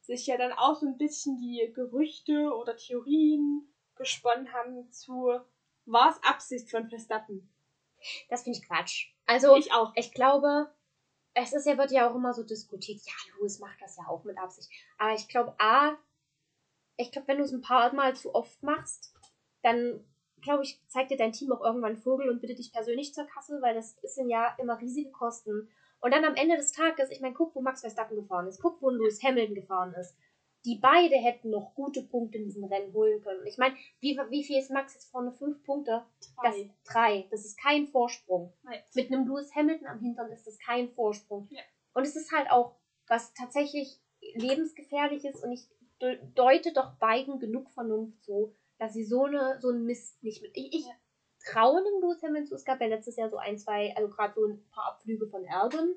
[0.00, 5.40] sich ja dann auch so ein bisschen die Gerüchte oder Theorien gesponnen haben zu,
[5.86, 7.48] war es Absicht von Verstappen?
[8.28, 9.12] das finde ich Quatsch.
[9.26, 9.94] Also, ich, Ich auch.
[10.14, 10.72] glaube,
[11.34, 14.24] es ist ja, wird ja auch immer so diskutiert, ja, Louis macht das ja auch
[14.24, 14.68] mit Absicht.
[14.98, 15.96] Aber ich glaube, A,
[16.96, 19.14] ich glaube, wenn du es ein paar Mal zu oft machst,
[19.62, 20.04] dann
[20.42, 23.62] glaube ich, zeigt dir dein Team auch irgendwann Vogel und bittet dich persönlich zur Kasse,
[23.62, 25.68] weil das sind ja immer riesige Kosten.
[26.00, 28.82] Und dann am Ende des Tages, ich meine, guck, wo Max Verstappen gefahren ist, guck,
[28.82, 30.16] wo Lewis Hamilton gefahren ist.
[30.64, 33.44] Die beide hätten noch gute Punkte in diesem Rennen holen können.
[33.46, 35.32] Ich meine, wie, wie viel ist Max jetzt vorne?
[35.32, 36.04] Fünf Punkte?
[36.36, 36.70] Drei.
[36.84, 37.26] Das, drei.
[37.30, 38.52] Das ist kein Vorsprung.
[38.62, 38.78] Nein.
[38.94, 41.48] Mit einem Lewis Hamilton am Hintern ist das kein Vorsprung.
[41.50, 41.62] Ja.
[41.94, 42.76] Und es ist halt auch,
[43.08, 44.00] was tatsächlich
[44.34, 45.42] lebensgefährlich ist.
[45.42, 45.68] Und ich
[46.00, 50.42] de deute doch beiden genug Vernunft zu, dass sie so eine so einen Mist nicht
[50.42, 50.52] mit.
[50.56, 50.92] Ich, ich Ja.
[51.52, 52.54] traue dem Lewis Hamilton zu.
[52.54, 55.44] Es gab ja letztes Jahr so ein, zwei, also gerade so ein paar Abflüge von
[55.44, 55.94] Erdem,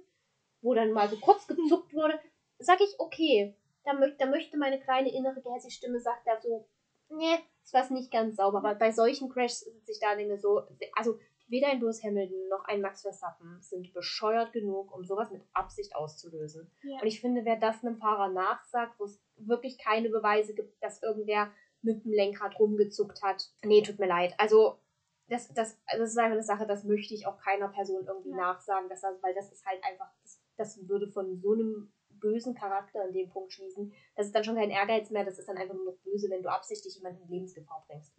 [0.62, 2.20] wo dann mal so kurz gezuckt wurde.
[2.60, 3.56] Sag ich, okay,
[3.86, 6.68] da, möcht, da möchte meine kleine innere Gehässig-Stimme sagt da so,
[7.10, 8.58] nee, ist was nicht ganz sauber.
[8.60, 10.64] Aber bei solchen Crashs sitze ich da und denke so,
[10.96, 15.44] also weder ein Lewis Hamilton noch ein Max Verstappen sind bescheuert genug, um sowas mit
[15.54, 16.72] Absicht auszulösen.
[16.84, 17.00] Ja.
[17.00, 21.04] Und ich finde, wer das einem Fahrer nachsagt, wo es wirklich keine Beweise gibt, dass
[21.04, 21.52] irgendwer
[21.84, 24.34] mit dem Lenkrad rumgezuckt hat, nee, tut mir leid.
[24.40, 24.80] Also
[25.28, 28.38] das, das, das ist einfach eine Sache, das möchte ich auch keiner Person irgendwie Ja.
[28.38, 31.92] nachsagen, dass das, weil das ist halt einfach, das, das würde von so einem
[32.26, 33.94] bösen Charakter an dem Punkt schließen.
[34.16, 36.42] Das ist dann schon kein Ehrgeiz mehr, das ist dann einfach nur noch böse, wenn
[36.42, 38.14] du absichtlich jemanden in Lebensgefahr bringst.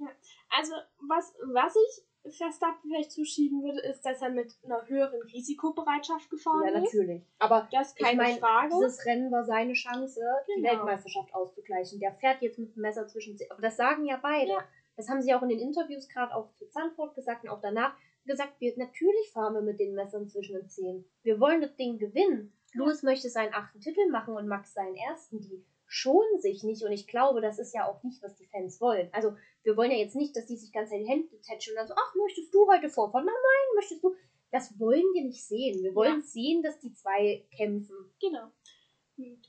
[0.57, 0.75] Also,
[1.09, 6.63] was, was ich Verstappen vielleicht zuschieben würde, ist, dass er mit einer höheren Risikobereitschaft gefahren
[6.67, 6.93] Ja, ist.
[6.95, 7.23] natürlich.
[7.39, 8.75] Aber Das ist ich keine meine, Frage.
[8.75, 10.71] dieses Rennen war seine Chance, die Genau.
[10.73, 12.01] Weltmeisterschaft auszugleichen.
[12.01, 13.37] Der fährt jetzt mit dem Messer zwischen.
[13.51, 14.51] Aber das sagen ja beide.
[14.51, 14.65] Ja.
[14.97, 17.95] Das haben sie auch in den Interviews gerade auch zu Zandvoort gesagt und auch danach
[18.25, 21.05] gesagt, wir, natürlich fahren wir mit den Messern zwischen den Zehen.
[21.23, 22.53] Wir wollen das Ding gewinnen.
[22.77, 25.41] Lewis möchte seinen achten Titel machen und Max seinen ersten.
[25.41, 28.81] Die schonen sich nicht und ich glaube, das ist ja auch nicht, was die Fans
[28.81, 29.09] wollen.
[29.13, 31.77] Also wir wollen ja jetzt nicht, dass die sich ganz in die Hände tätschen und
[31.79, 33.25] dann so, ach, möchtest du heute vorfahren?
[33.25, 34.15] Nein, nein, möchtest du?
[34.51, 35.83] Das wollen wir nicht sehen.
[35.83, 37.97] Wir wollen sehen, dass die zwei kämpfen.
[38.21, 38.51] Genau.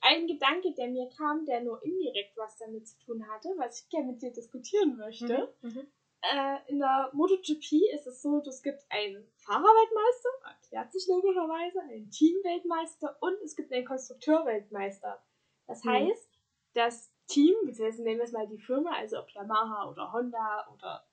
[0.01, 3.89] Ein Gedanke, der mir kam, der nur indirekt was damit zu tun hatte, was ich
[3.89, 5.53] gerne mit dir diskutieren möchte.
[5.61, 5.87] Mhm.
[6.21, 12.09] Äh, in der MotoGP ist es so, es gibt einen Fahrerweltmeister, erklärt sich logischerweise, einen
[12.09, 15.23] Teamweltmeister und es gibt einen Konstrukteurweltmeister.
[15.67, 15.89] Das Mhm.
[15.89, 16.29] heißt,
[16.73, 21.05] das Team, beziehungsweise nennen wir es mal die Firma, also ob Yamaha oder Honda oder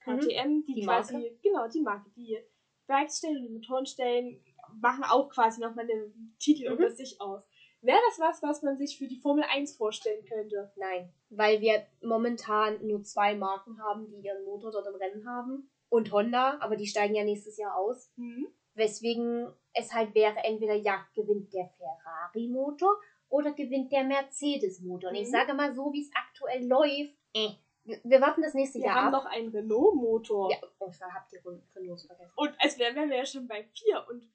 [0.00, 1.38] KTM, die, Die quasi, Marke?
[1.42, 2.38] genau, die Marke, die
[2.86, 4.44] Werksstellen und die Motorenstellen
[4.80, 6.74] machen auch quasi nochmal einen Titel Mhm.
[6.76, 7.42] unter sich aus.
[7.82, 10.72] Wäre das was, was man sich für die Formel 1 vorstellen könnte?
[10.76, 15.68] Nein, weil wir momentan nur zwei Marken haben, die ihren Motor dort im Rennen haben.
[15.88, 18.10] Und Honda, aber die steigen ja nächstes Jahr aus.
[18.16, 18.46] Hm?
[18.74, 25.10] Weswegen es halt wäre, entweder ja, gewinnt der Ferrari-Motor oder gewinnt der Mercedes-Motor.
[25.10, 25.32] Und ich Mhm.
[25.32, 27.50] sage mal so, wie es aktuell läuft, äh,
[27.84, 29.24] wir, wir warten das nächste Wir Jahr haben ab.
[29.24, 30.52] noch einen Renault-Motor.
[30.52, 32.32] Ja, oh, ich hab die Ren- Renaults vergessen.
[32.36, 34.06] Und als wären wir ja schon bei vier.
[34.08, 34.26] Und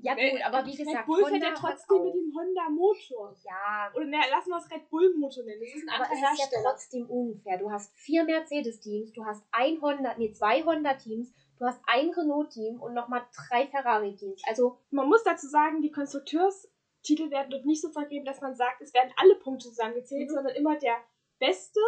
[0.00, 3.36] Ja gut, aber wie Red gesagt, Bull fährt Honda ja trotzdem mit dem Honda-Motor.
[3.44, 5.60] Ja, Oder na, lassen wir es Red Bull-Motor nennen.
[5.60, 7.58] Das ist ein Aber anderer es ist ja trotzdem unfair.
[7.58, 12.80] Du hast vier Mercedes-Teams, du hast ein Honda, nee, zwei Honda-Teams, du hast ein Renault-Team
[12.80, 14.42] und nochmal drei Ferrari-Teams.
[14.46, 18.80] Also, Man muss dazu sagen, die Konstrukteurstitel werden dort nicht so vergeben, dass man sagt,
[18.80, 20.34] es werden alle Punkte zusammengezählt, Mhm.
[20.34, 20.96] sondern immer der
[21.38, 21.80] Beste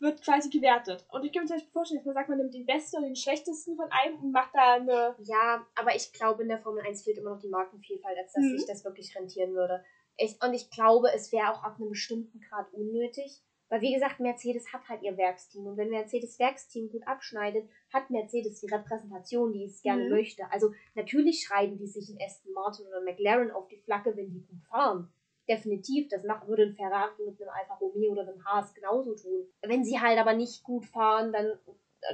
[0.00, 1.04] wird quasi gewertet.
[1.08, 3.02] Und ich kann mir zum Beispiel vorstellen, dass man sagt, man nimmt den Besten und
[3.04, 5.14] den Schlechtesten von einem und macht da eine.
[5.18, 8.42] ja, aber ich glaube, in der Formel 1 fehlt immer noch die Markenvielfalt, als dass
[8.42, 8.58] Mhm.
[8.58, 9.82] sich das wirklich rentieren würde.
[10.16, 13.40] Ich, und ich glaube, es wäre auch ab einem bestimmten Grad unnötig.
[13.70, 15.66] Weil, wie gesagt, Mercedes hat halt ihr Werksteam.
[15.66, 20.10] Und wenn Mercedes Werksteam gut abschneidet, hat Mercedes die Repräsentation, die es gerne Mhm.
[20.10, 20.50] möchte.
[20.50, 24.42] Also, natürlich schreiben die sich in Aston Martin oder McLaren auf die Flagge, wenn die
[24.42, 25.13] gut fahren.
[25.48, 29.46] Definitiv, das macht, würde ein Ferrari mit einem Alfa Romeo oder einem Haas genauso tun.
[29.62, 31.58] Wenn sie halt aber nicht gut fahren, dann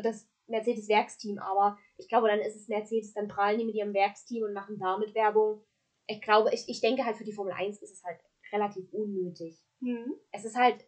[0.03, 1.39] das Mercedes Werksteam.
[1.39, 4.79] Aber ich glaube, dann ist es Mercedes, dann prallen die mit ihrem Werksteam und machen
[4.79, 5.63] damit Werbung.
[6.07, 8.21] Ich glaube, ich, ich denke halt für die Formel 1 ist es halt
[8.53, 10.15] relativ unnötig Hm.
[10.31, 10.85] es ist halt,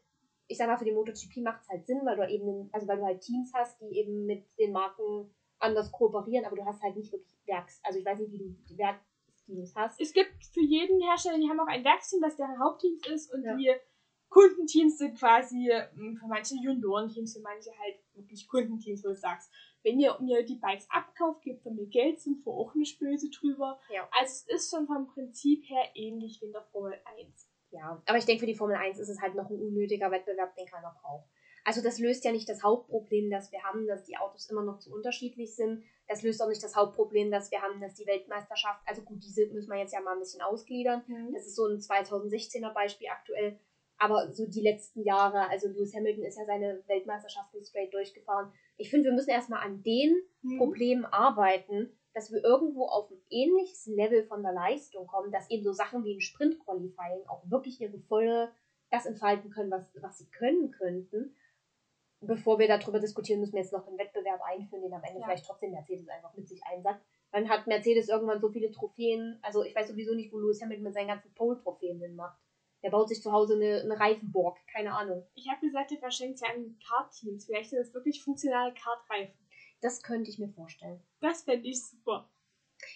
[0.49, 2.99] ich sag mal, für die MotoGP macht es halt Sinn, weil du eben, also weil
[2.99, 6.97] du halt Teams hast, die eben mit den Marken anders kooperieren, aber du hast halt
[6.97, 8.77] nicht wirklich Werks, also ich weiß nicht, wie du die
[9.57, 10.01] Werksteams hast.
[10.01, 13.45] Es gibt für jeden Hersteller, die haben auch ein Werksteam, das deren Hauptteam ist und
[13.45, 13.57] Ja.
[13.57, 13.71] die
[14.29, 19.51] Kundenteams sind quasi ähm, für manche Juniorenteams, für manche halt wirklich Kundenteams, wo du sagst,
[19.83, 23.29] wenn ihr mir die Bikes abkauft, gebt ihr mir Geld, sind wir auch nicht böse
[23.31, 23.79] drüber.
[23.93, 24.09] Ja.
[24.13, 27.49] Also es ist schon vom Prinzip her ähnlich wie in der Formel 1.
[27.71, 30.55] Ja, aber ich denke, für die Formel 1 ist es halt noch ein unnötiger Wettbewerb,
[30.57, 31.29] den keiner braucht.
[31.65, 34.79] Also das löst ja nicht das Hauptproblem, das wir haben, dass die Autos immer noch
[34.79, 35.83] zu unterschiedlich sind.
[36.09, 39.47] Das löst auch nicht das Hauptproblem, das wir haben, dass die Weltmeisterschaft, also gut, diese
[39.47, 41.03] müssen wir jetzt ja mal ein bisschen ausgliedern.
[41.33, 43.59] Das ist so ein 2016er Beispiel aktuell.
[43.99, 48.53] Aber so die letzten Jahre, also Lewis Hamilton ist ja seine Weltmeisterschaften straight durchgefahren.
[48.77, 50.59] Ich finde, wir müssen erstmal an den Mhm.
[50.59, 55.63] Problemen arbeiten, dass wir irgendwo auf ein ähnliches Level von der Leistung kommen, dass eben
[55.63, 58.53] so Sachen wie ein Sprint-Qualifying auch wirklich ihre volle,
[58.91, 61.35] das entfalten können, was, was sie können könnten.
[62.27, 65.27] Bevor wir darüber diskutieren, müssen wir jetzt noch einen Wettbewerb einführen, den am Ende Ja.
[65.27, 67.05] vielleicht trotzdem Mercedes einfach mit sich einsackt.
[67.31, 70.85] Dann hat Mercedes irgendwann so viele Trophäen, also ich weiß sowieso nicht, wo Lewis Hamilton
[70.85, 72.39] mit seinen ganzen Pole-Trophäen hinmacht.
[72.83, 75.25] Der baut sich zu Hause eine, eine Reifenburg, keine Ahnung.
[75.35, 77.47] Ich habe gesagt, er verschenkt sie an Kart-Teams.
[77.47, 79.39] Vielleicht sind das wirklich funktionale Kartreifen.
[79.81, 81.01] Das könnte ich mir vorstellen.
[81.21, 82.29] Das fände ich super.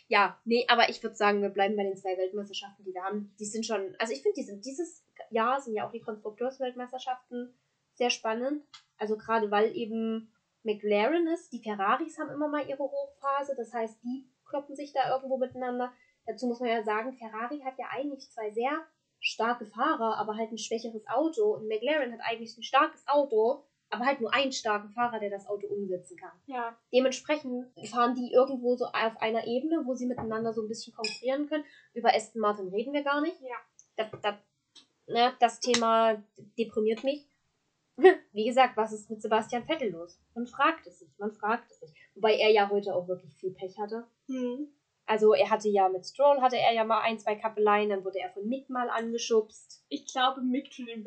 [0.08, 3.34] Ja, nee, aber ich würde sagen, wir bleiben bei den zwei Weltmeisterschaften, die wir haben.
[3.38, 7.54] Die sind schon, also ich finde, die sind dieses Jahr sind ja auch die Konstrukteursweltmeisterschaften
[7.96, 8.62] sehr spannend.
[8.98, 10.32] Also gerade weil eben
[10.62, 15.10] McLaren ist, die Ferraris haben immer mal ihre Hochphase, das heißt, die kloppen sich da
[15.14, 15.92] irgendwo miteinander.
[16.26, 18.86] Dazu muss man ja sagen, Ferrari hat ja eigentlich zwei sehr
[19.20, 21.54] starke Fahrer, aber halt ein schwächeres Auto.
[21.54, 25.46] Und McLaren hat eigentlich ein starkes Auto, aber halt nur einen starken Fahrer, der das
[25.46, 26.32] Auto umsetzen kann.
[26.46, 30.94] Ja, Dementsprechend fahren die irgendwo so auf einer Ebene, wo sie miteinander so ein bisschen
[30.94, 31.64] konkurrieren können.
[31.94, 33.40] Über Aston Martin reden wir gar nicht.
[33.40, 33.56] Ja.
[33.96, 34.34] Das, das,
[35.06, 36.22] ne, das Thema
[36.58, 37.28] deprimiert mich.
[38.32, 40.20] Wie gesagt, was ist mit Sebastian Vettel los?
[40.34, 41.92] Man fragt es sich, man fragt es sich.
[42.14, 44.06] Wobei er ja heute auch wirklich viel Pech hatte.
[44.26, 44.68] hm.
[45.08, 48.18] Also er hatte ja mit Stroll, hatte er ja mal ein, zwei Kappeleien, dann wurde
[48.18, 49.84] er von Mick mal angeschubst.
[49.88, 51.04] ich glaube, Mick tut ihm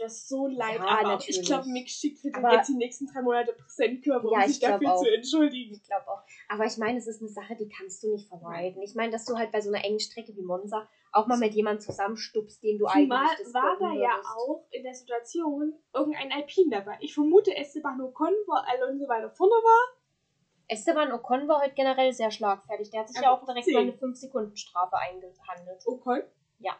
[0.00, 0.76] das, so leid.
[0.76, 1.40] Ja, aber natürlich.
[1.40, 4.46] ich glaube, Mick schickt für den Aber- jetzt die nächsten drei Monate Präsentkörper, um Ja,
[4.48, 5.02] sich dafür auch.
[5.02, 5.74] zu entschuldigen.
[5.74, 6.22] Ich glaube auch.
[6.48, 8.82] Aber ich meine, es ist eine Sache, die kannst du nicht vermeiden.
[8.82, 11.54] Ich meine, dass du halt bei so einer engen Strecke wie Monza auch mal mit
[11.54, 16.32] jemandem zusammenstupst, den du Zumal eigentlich das war da ja auch in der Situation irgendein
[16.32, 16.96] Alpin dabei.
[17.00, 19.96] Ich vermute Esteban Ocon, wo Alonso weiter vorne war.
[20.68, 22.90] Esteban Ocon war heute generell sehr schlagfertig.
[22.90, 23.74] Der hat sich Aber ja auch direkt zehn.
[23.74, 25.82] mal eine 5-Sekunden-Strafe eingehandelt.
[25.84, 26.22] Ocon?
[26.60, 26.76] Ja.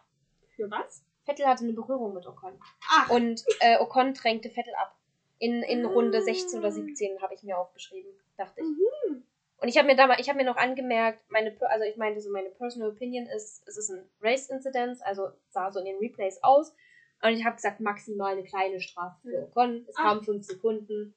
[0.54, 1.04] Für was?
[1.30, 2.58] Vettel hatte eine Berührung mit Ocon.
[2.90, 4.96] Ach, Und äh, Ocon drängte Vettel ab.
[5.38, 6.22] In, in Runde Ah.
[6.22, 8.66] 16 oder 17 habe ich mir aufgeschrieben, dachte ich.
[8.66, 9.22] Mhm.
[9.62, 12.20] Und ich habe mir da mal, ich habe mir noch angemerkt, meine, also ich meinte
[12.20, 16.42] so, meine personal opinion ist, es ist ein Race-Incident, also sah so in den Replays
[16.42, 16.74] aus.
[17.22, 19.44] Und ich habe gesagt, maximal eine kleine Strafe für.
[19.44, 19.86] Ocon.
[19.88, 21.14] Es kamen 5 Sekunden.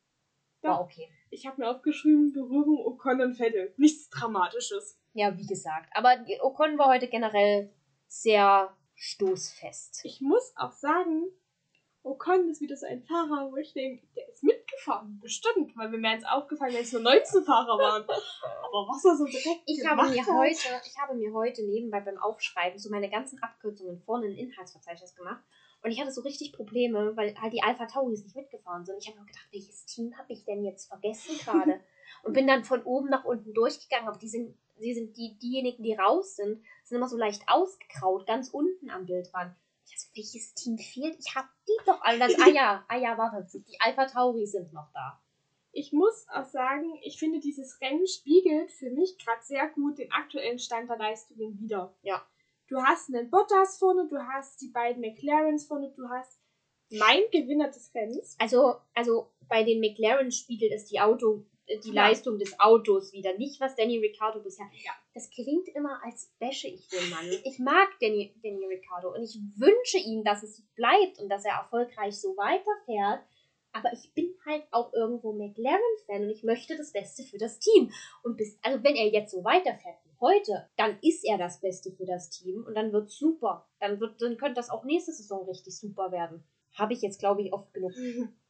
[0.61, 1.09] War okay.
[1.30, 3.74] ich habe mir aufgeschrieben, Berührung Ocon und Vettel.
[3.76, 4.97] Nichts Dramatisches.
[5.14, 5.89] Ja, wie gesagt.
[5.93, 7.74] Aber Ocon war heute generell
[8.07, 10.01] sehr stoßfest.
[10.03, 11.25] Ich muss auch sagen,
[12.03, 15.19] Ocon ist wieder so ein Fahrer, wo ich denke, der ist mitgefahren.
[15.21, 18.03] Bestimmt, weil mir wäre jetzt aufgefallen, wenn es nur 19 Fahrer waren.
[18.03, 20.37] Aber was er so direkt Ich habe, gemacht mir hat.
[20.37, 25.15] heute, ich habe mir heute nebenbei beim Aufschreiben so meine ganzen Abkürzungen vorne in Inhaltsverzeichnis
[25.15, 25.41] gemacht.
[25.81, 28.97] Und ich hatte so richtig Probleme, weil halt die Alpha Tauris nicht mitgefahren sind.
[28.99, 31.79] Ich habe mir gedacht, welches Team habe ich denn jetzt vergessen gerade?
[32.23, 34.07] Und bin dann von oben nach unten durchgegangen.
[34.07, 38.27] Aber die sind, sie sind die, diejenigen, die raus sind, sind immer so leicht ausgekraut,
[38.27, 39.55] ganz unten am Bildrand.
[39.86, 41.17] Ich dachte, welches Team fehlt?
[41.19, 42.19] Ich habe die doch alle.
[42.19, 45.19] Das, ah ja, ah ja, warte, die Alpha Tauri sind noch da.
[45.71, 50.11] Ich muss auch sagen, ich finde, dieses Rennen spiegelt für mich gerade sehr gut den
[50.11, 51.95] aktuellen Stand der Leistungen wider.
[52.03, 52.23] Ja.
[52.67, 56.39] Du hast einen Bottas vorne, du hast die beiden McLarens vorne, du hast
[56.91, 58.36] mein Gewinner des Rennens.
[58.39, 62.07] Also, also bei den McLaren spiegelt es die Auto, die Ja.
[62.07, 64.70] Leistung des Autos wieder, nicht was Danny Ricciardo bisher.
[64.84, 64.91] Ja.
[65.14, 67.26] Das klingt immer, als bäsche ich den Mann.
[67.45, 71.53] Ich mag Danny, Danny Ricciardo und ich wünsche ihm, dass es bleibt und dass er
[71.53, 73.24] erfolgreich so weiterfährt.
[73.76, 77.91] Aber ich bin halt auch irgendwo McLaren-Fan und ich möchte das Beste für das Team.
[78.22, 81.91] Und bis, also wenn er jetzt so weiterfährt wie heute, dann ist er das Beste
[81.91, 83.68] für das Team und dann wird's super.
[83.80, 86.43] Dann wird, dann könnte das auch nächste Saison richtig super werden.
[86.74, 87.93] Habe ich jetzt, glaube ich, oft genug,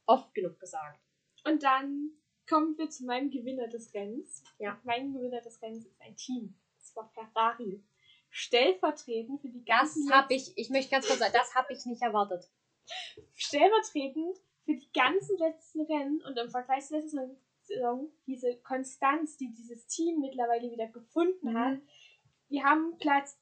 [0.05, 0.99] oft genug gesagt.
[1.45, 2.11] Und dann
[2.53, 4.43] kommen wir zu meinem Gewinner des Rennens.
[4.59, 4.79] Ja.
[4.83, 6.55] Mein Gewinner des Rennens ist ein Team.
[6.77, 7.83] Das war Ferrari.
[8.29, 11.85] Stellvertretend für die Das ganzen habe ich, ich möchte ganz kurz sagen, das habe ich
[11.85, 12.49] nicht erwartet.
[13.33, 19.51] stellvertretend für die ganzen letzten Rennen und im Vergleich zur letzten Saison diese Konstanz, die
[19.53, 21.79] dieses Team mittlerweile wieder gefunden hat.
[22.49, 23.37] Wir haben Platz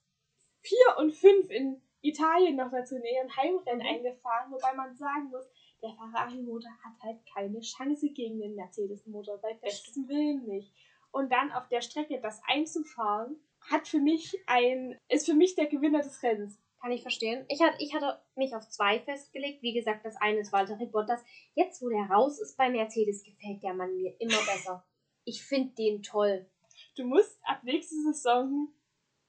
[0.62, 3.88] 4 und 5 in Italien noch dazu in ihren Heimrennen Mhm.
[3.88, 5.45] eingefahren, wobei man sagen muss,
[5.82, 10.74] der Ferrari-Motor hat halt keine Chance gegen den Mercedes-Motor, bei bestem Willen nicht.
[11.12, 13.36] Und dann auf der Strecke das einzufahren,
[13.70, 16.60] hat für mich ein, ist für mich der Gewinner des Rennens.
[16.80, 17.46] Kann ich verstehen.
[17.48, 19.62] Ich hatte, ich hatte mich auf zwei festgelegt.
[19.62, 21.24] Wie gesagt, das eine ist Walter Bottas.
[21.54, 24.84] Jetzt, wo der raus ist bei Mercedes, gefällt der Mann mir immer besser.
[25.24, 26.50] Ich finde den toll.
[26.96, 28.70] Du musst ab nächste Saison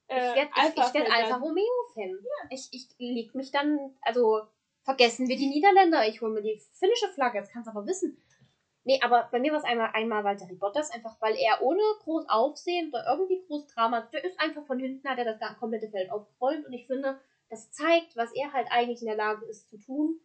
[0.07, 1.43] Ich äh, werde ich, ich werd Alfa werden.
[1.43, 2.25] Romeo-Fan.
[2.49, 4.47] Ich, ich leg mich dann, also
[4.83, 6.07] vergessen wir die Niederländer.
[6.07, 8.17] Ich hole mir die finnische Flagge, jetzt kannst du aber wissen.
[8.85, 12.27] Nee, aber bei mir war es einmal, einmal Walter Bottas, einfach weil er ohne groß
[12.27, 16.11] Aufsehen oder irgendwie groß Drama, der ist einfach von hinten, hat er das komplette Feld
[16.11, 17.17] aufgerollt und ich finde,
[17.49, 20.19] das zeigt, was er halt eigentlich in der Lage ist zu tun.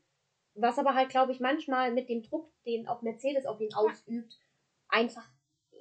[0.54, 4.36] Was aber halt, glaube ich, manchmal mit dem Druck, den auch Mercedes auf ihn ausübt,
[4.88, 5.24] einfach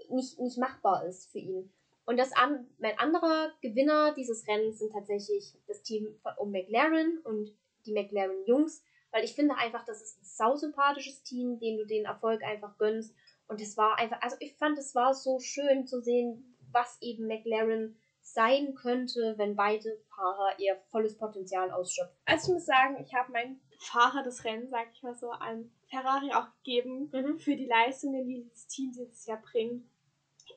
[0.09, 1.73] nicht, nicht machbar ist für ihn.
[2.05, 7.19] Und das an, mein anderer Gewinner dieses Rennens sind tatsächlich das Team von um McLaren
[7.23, 7.57] und
[7.87, 12.05] die McLaren-Jungs, weil Weil ich finde einfach, das ist ein sausympathisches Team, dem du den
[12.05, 13.15] Erfolg einfach gönnst.
[13.47, 17.25] Und es war einfach, also ich fand, es war so schön zu sehen, was eben
[17.25, 22.15] McLaren sein könnte, wenn beide Fahrer ihr volles Potenzial ausschöpfen.
[22.25, 25.71] Also ich muss sagen, ich habe meinen Fahrer des Rennens, sag ich mal so, an
[25.89, 27.39] Ferrari auch gegeben mhm.
[27.39, 29.89] für die Leistungen, die dieses Team dieses Jahr bringt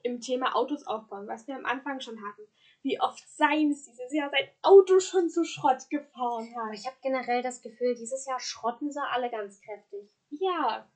[0.02, 2.42] im Thema Autos aufbauen, was wir am Anfang schon hatten.
[2.82, 6.74] Wie oft Seins dieses Jahr sein Auto schon zu Schrott gefahren hat.
[6.74, 10.10] Ich habe generell das Gefühl, dieses Jahr schrotten sie alle ganz kräftig.
[10.30, 10.90] Ja.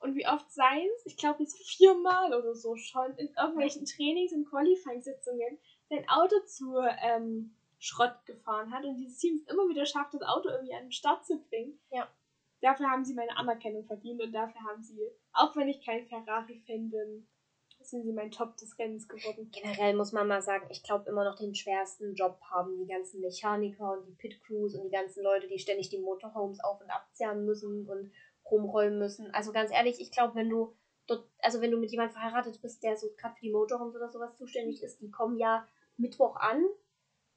[0.00, 4.48] Und wie oft Seins, ich glaube jetzt viermal oder so schon, in irgendwelchen Trainings- und
[4.48, 5.58] Qualifying-Sitzungen
[5.88, 10.22] sein Auto zu ähm, Schrott gefahren hat und dieses Team es immer wieder schafft, das
[10.22, 11.78] Auto irgendwie an den Start zu bringen.
[11.90, 12.08] Ja.
[12.60, 15.00] Dafür haben sie meine Anerkennung verdient und dafür haben sie,
[15.32, 17.26] auch wenn ich kein Ferrari-Fan bin,
[17.82, 19.50] sind sie mein Top des Rennens geworden.
[19.52, 23.20] Generell muss man mal sagen, ich glaube immer noch den schwersten Job haben die ganzen
[23.20, 26.90] Mechaniker und die Pit Crews und die ganzen Leute, die ständig die Motorhomes auf und
[26.90, 28.12] abzerren müssen und
[28.50, 29.32] rumräumen müssen.
[29.32, 30.74] Also ganz ehrlich, ich glaube, wenn du
[31.06, 34.08] dort, also wenn du mit jemandem verheiratet bist, der so gerade für die Motorhomes oder
[34.08, 35.66] sowas zuständig ist, die kommen ja
[35.96, 36.64] Mittwoch an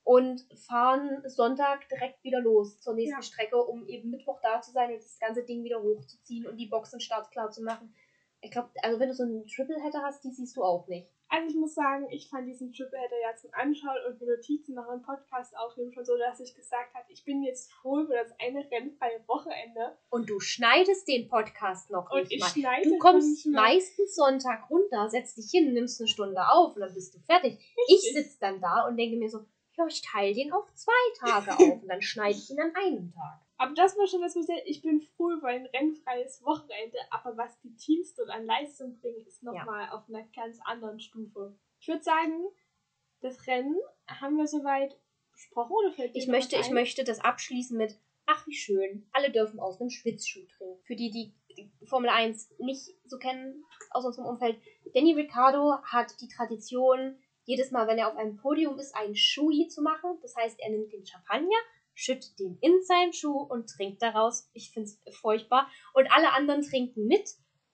[0.03, 3.21] und fahren Sonntag direkt wieder los zur nächsten ja.
[3.21, 6.67] Strecke, um eben Mittwoch da zu sein und das ganze Ding wieder hochzuziehen und die
[6.67, 7.93] Boxen startklar zu machen.
[8.43, 11.07] Ich glaube, also wenn du so einen Tripleheader hast, die siehst du auch nicht.
[11.29, 14.87] Also ich muss sagen, ich fand diesen Tripleheader ja zum Anschauen und für Notizen nach
[14.87, 18.31] einem Podcast aufnehmen schon so, dass ich gesagt habe, ich bin jetzt froh über das
[18.39, 19.97] eine rennfreie Wochenende.
[20.09, 22.49] Und du schneidest den Podcast noch und nicht ich mal.
[22.49, 26.93] Schneide du kommst meistens Sonntag runter, setzt dich hin, nimmst eine Stunde auf und dann
[26.93, 27.53] bist du fertig.
[27.53, 27.87] Richtig.
[27.87, 29.39] Ich sitze dann da und denke mir so,
[29.75, 33.11] ja, ich teile den auf zwei Tage auf und dann schneide ich ihn an einem
[33.11, 33.39] Tag.
[33.63, 37.37] Aber das war schon das, was ich, ich bin froh über ein rennfreies Wochenende, aber
[37.37, 39.93] was die Teams dort an Leistung bringen, ist nochmal ja.
[39.93, 41.55] auf einer ganz anderen Stufe.
[41.79, 42.43] Ich würde sagen,
[43.21, 43.77] das Rennen
[44.09, 44.99] haben wir soweit
[45.31, 49.07] besprochen oder fällt ich möchte, ich möchte das abschließen mit Ach, wie schön.
[49.13, 50.83] Alle dürfen aus einem Schwitzschuh trinken.
[50.83, 54.57] Für die, die Formel 1 nicht so kennen aus unserem Umfeld.
[54.93, 59.69] Danny Ricciardo hat die Tradition, jedes Mal, wenn er auf einem Podium ist, einen Shui
[59.69, 60.19] zu machen.
[60.21, 61.55] Das heißt, er nimmt den Champagner,
[61.93, 64.49] schüttet den in seinen Schuh und trinkt daraus.
[64.53, 65.69] Ich finde es furchtbar.
[65.93, 67.29] Und alle anderen trinken mit.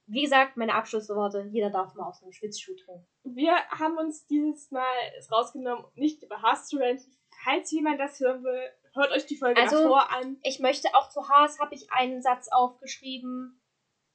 [0.08, 3.08] Wie gesagt, meine Abschlussworte, jeder darf mal aus einem Schwitzschuh trinken.
[3.24, 4.84] Wir haben uns dieses Mal
[5.32, 7.16] rausgenommen, nicht über Haas zu renten.
[7.44, 10.38] Falls jemand das hören will, hört euch die Folge also, davor an.
[10.44, 13.62] Ich möchte auch zu Haas habe ich einen Satz aufgeschrieben.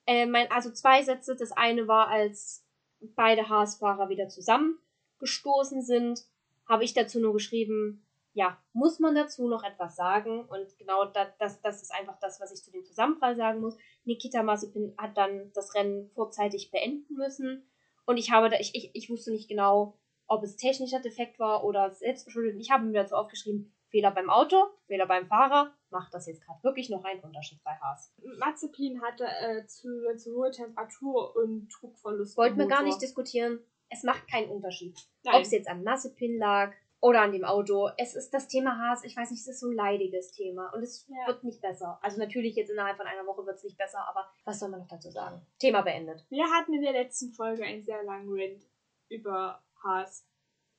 [0.06, 1.36] Äh, mein, also zwei Sätze.
[1.36, 2.66] Das eine war, als
[3.00, 6.24] beide Haas-Fahrer wieder zusammengestoßen sind,
[6.68, 8.03] habe ich dazu nur geschrieben,
[8.34, 10.44] ja, muss man dazu noch etwas sagen?
[10.44, 13.76] Und genau das, das, das ist einfach das, was ich zu dem Zusammenprall sagen muss.
[14.04, 17.70] Nikita Mazepin hat dann das Rennen vorzeitig beenden müssen.
[18.06, 21.64] Und ich habe da, ich, ich, ich wusste nicht genau, ob es technischer Defekt war
[21.64, 22.60] oder selbstverschuldet.
[22.60, 24.56] Ich habe mir dazu aufgeschrieben, Fehler beim Auto,
[24.88, 25.72] Fehler beim Fahrer.
[25.90, 28.12] Macht das jetzt gerade wirklich noch einen Unterschied bei Haas?
[28.40, 32.36] Mazepin hatte äh, zu, zu hohe Temperatur und Druckverlust.
[32.36, 33.60] Wollten wir gar nicht diskutieren.
[33.90, 34.98] Es macht keinen Unterschied.
[35.26, 36.74] Ob es jetzt an Mazepin lag,
[37.04, 37.90] oder an dem Auto.
[37.98, 40.82] Es ist das Thema Haas, ich weiß nicht, es ist so ein leidiges Thema und
[40.82, 41.26] es ja.
[41.26, 41.98] wird nicht besser.
[42.00, 44.80] Also natürlich jetzt innerhalb von einer Woche wird es nicht besser, aber was soll man
[44.80, 45.46] noch dazu sagen?
[45.58, 46.24] Thema beendet.
[46.30, 48.64] Wir hatten in der letzten Folge einen sehr langen Rant
[49.10, 50.26] über Haas.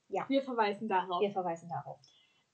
[0.07, 0.25] Ja.
[0.27, 1.21] Wir verweisen darauf.
[1.21, 1.99] Wir verweisen darauf.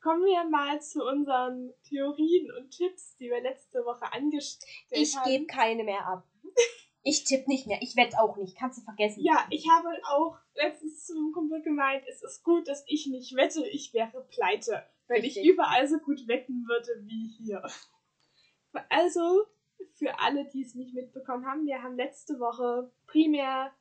[0.02, 5.30] Kommen wir mal zu unseren Theorien und Tipps, die wir letzte Woche angestellt ich haben.
[5.30, 6.28] Ich gebe keine mehr ab.
[7.04, 7.80] Ich tippe nicht mehr.
[7.82, 8.58] Ich wette auch nicht.
[8.58, 9.24] Kannst du vergessen.
[9.24, 13.36] Ja, ich habe auch letztens zu einem Kumpel gemeint, es ist gut, dass ich nicht
[13.36, 14.86] wette, ich wäre pleite.
[15.08, 15.43] Wenn Richtig.
[15.43, 17.64] ich überall so gut wetten würde wie hier.
[18.89, 19.45] Also,
[19.95, 23.74] für alle, die es nicht mitbekommen haben, wir haben letzte Woche primär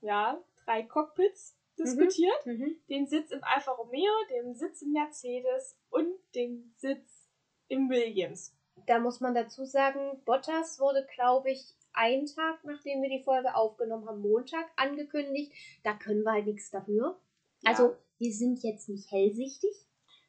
[0.00, 1.84] ja, drei Cockpits mhm.
[1.84, 2.46] diskutiert.
[2.46, 2.76] Mhm.
[2.88, 7.28] Den Sitz im Alfa Romeo, den Sitz im Mercedes und den Sitz
[7.68, 8.54] im Williams.
[8.88, 13.54] Da muss man dazu sagen, Bottas wurde, glaube ich, einen Tag, nachdem wir die Folge
[13.54, 15.52] aufgenommen haben, Montag angekündigt.
[15.84, 17.20] Da können wir halt nichts dafür.
[17.60, 17.70] Ja.
[17.70, 19.70] Also, wir sind jetzt nicht hellsichtig.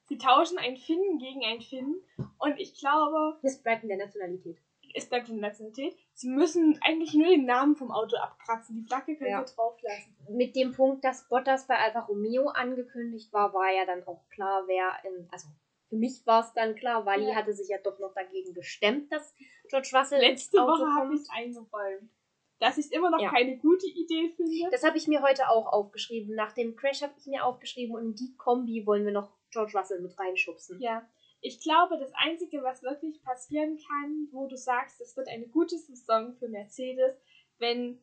[0.09, 2.01] Sie tauschen einen Finnen gegen einen Finnen
[2.39, 3.39] und ich glaube.
[3.43, 4.57] Es bleibt in der Nationalität.
[4.93, 5.95] Es bleibt in der Nationalität.
[6.13, 8.75] Sie müssen eigentlich nur den Namen vom Auto abkratzen.
[8.75, 9.45] Die Flagge können ja.
[9.45, 10.17] sie drauflassen.
[10.31, 14.63] Mit dem Punkt, dass Bottas bei Alfa Romeo angekündigt war, war ja dann auch klar,
[14.67, 15.29] wer in.
[15.31, 15.47] Also,
[15.89, 17.35] für mich war es dann klar, Wally ja.
[17.35, 19.33] hatte sich ja doch noch dagegen gestemmt, dass
[19.69, 22.11] George Russell Letzte ins Auto Woche habe ich eingeräumt.
[22.59, 23.31] Dass ich es immer noch ja.
[23.31, 24.69] keine gute Idee finde.
[24.69, 26.35] Das habe ich mir heute auch aufgeschrieben.
[26.35, 29.77] Nach dem Crash habe ich mir aufgeschrieben und in die Kombi wollen wir noch George
[29.77, 30.79] Russell mit reinschubsen.
[30.81, 31.07] Ja.
[31.41, 35.77] Ich glaube, das Einzige, was wirklich passieren kann, wo du sagst, es wird eine gute
[35.77, 37.15] Saison für Mercedes,
[37.59, 38.01] wenn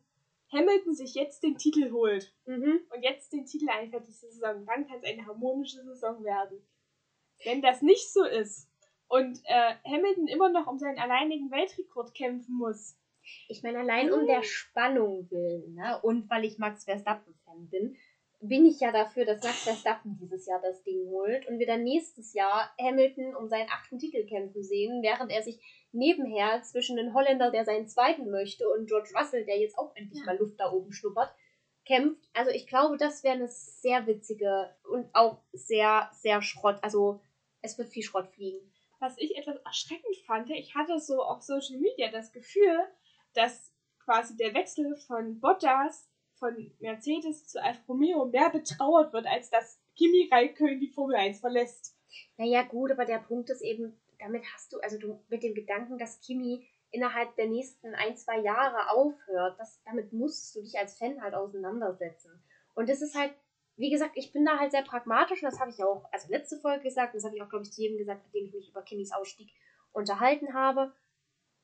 [0.51, 2.79] Hamilton sich jetzt den Titel holt mhm.
[2.93, 6.61] und jetzt den Titel einfährt diese Saison, dann kann es eine harmonische Saison werden.
[7.43, 8.67] Wenn das nicht so ist,
[9.07, 12.97] und äh, Hamilton immer noch um seinen alleinigen Weltrekord kämpfen muss.
[13.47, 15.99] Ich meine, allein um der Spannung willen, ne?
[16.01, 17.97] Und weil ich Max Verstappen-Fan bin,
[18.39, 21.83] bin ich ja dafür, dass Max Verstappen dieses Jahr das Ding holt und wir dann
[21.83, 25.59] nächstes Jahr Hamilton um seinen achten Titel kämpfen sehen, während er sich
[25.91, 30.23] nebenher zwischen den Holländer, der seinen zweiten möchte, und George Russell, der jetzt auch endlich
[30.25, 31.33] mal Luft da oben schnuppert,
[31.85, 32.29] kämpft.
[32.33, 36.77] Also ich glaube, das wäre eine sehr witzige und auch sehr, sehr Schrott.
[36.81, 37.19] Also
[37.67, 38.59] es wird viel Schrott fliegen.
[38.99, 42.79] Was ich etwas erschreckend fand, ich hatte so auf Social Media das Gefühl,
[43.33, 43.71] dass
[44.03, 46.09] quasi der Wechsel von Bottas
[46.39, 51.39] von Mercedes zu Alfa Romeo mehr betrauert wird, als dass Kimi Räikkönen die Formel 1
[51.39, 51.95] verlässt.
[52.37, 55.97] Naja, gut, aber der Punkt ist eben, damit hast du, also du mit dem Gedanken,
[55.97, 60.97] dass Kimi innerhalb der nächsten ein, zwei Jahre aufhört, das, damit musst du dich als
[60.97, 62.31] Fan halt auseinandersetzen.
[62.75, 63.33] Und das ist halt,
[63.77, 66.57] wie gesagt, ich bin da halt sehr pragmatisch und das habe ich auch, also letzte
[66.57, 68.69] Folge gesagt, das habe ich auch, glaube ich, zu jedem gesagt, mit dem ich mich
[68.69, 69.49] über Kimmys Ausstieg
[69.93, 70.93] unterhalten habe.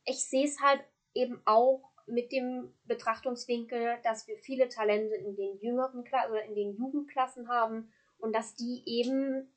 [0.05, 0.81] Ich sehe es halt
[1.13, 6.55] eben auch mit dem Betrachtungswinkel, dass wir viele Talente in den jüngeren Klassen oder in
[6.55, 9.51] den Jugendklassen haben und dass die eben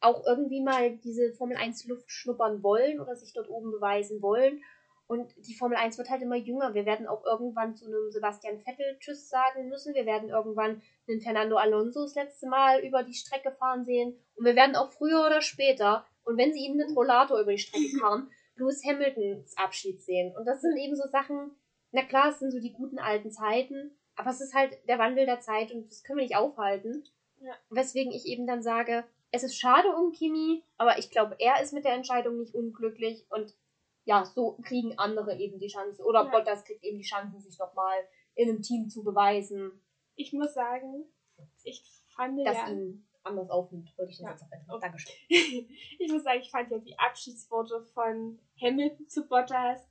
[0.00, 4.62] auch irgendwie mal diese Formel 1 Luft schnuppern wollen oder sich dort oben beweisen wollen.
[5.08, 6.74] Und die Formel 1 wird halt immer jünger.
[6.74, 9.94] Wir werden auch irgendwann zu einem Sebastian Vettel Tschüss sagen müssen.
[9.94, 14.18] Wir werden irgendwann einen Fernando Alonso das letzte Mal über die Strecke fahren sehen.
[14.36, 17.58] Und wir werden auch früher oder später, und wenn sie ihn mit Rollator über die
[17.58, 20.36] Strecke kamen, Lewis Hamiltons Abschied sehen.
[20.36, 21.52] Und das sind eben so Sachen,
[21.90, 25.24] na klar, es sind so die guten alten Zeiten, aber es ist halt der Wandel
[25.24, 27.04] der Zeit und das können wir nicht aufhalten.
[27.40, 27.54] Ja.
[27.70, 31.72] Weswegen ich eben dann sage, es ist schade um Kimi, aber ich glaube, er ist
[31.72, 33.54] mit der Entscheidung nicht unglücklich und
[34.08, 36.02] ja, so kriegen andere eben die Chance.
[36.02, 36.30] Oder ja.
[36.30, 37.98] Bottas kriegt eben die Chance, sich nochmal
[38.34, 39.82] in einem Team zu beweisen.
[40.14, 41.04] Ich muss sagen,
[41.62, 41.84] ich
[42.16, 42.68] fand Dass ja...
[42.70, 44.48] ihn anders aufnimmt, wollte ich das ja.
[44.50, 44.80] jetzt auch.
[44.80, 45.14] Dankeschön.
[45.28, 49.86] ich muss sagen, ich fand ja die Abschiedsworte von Hamilton zu Bottas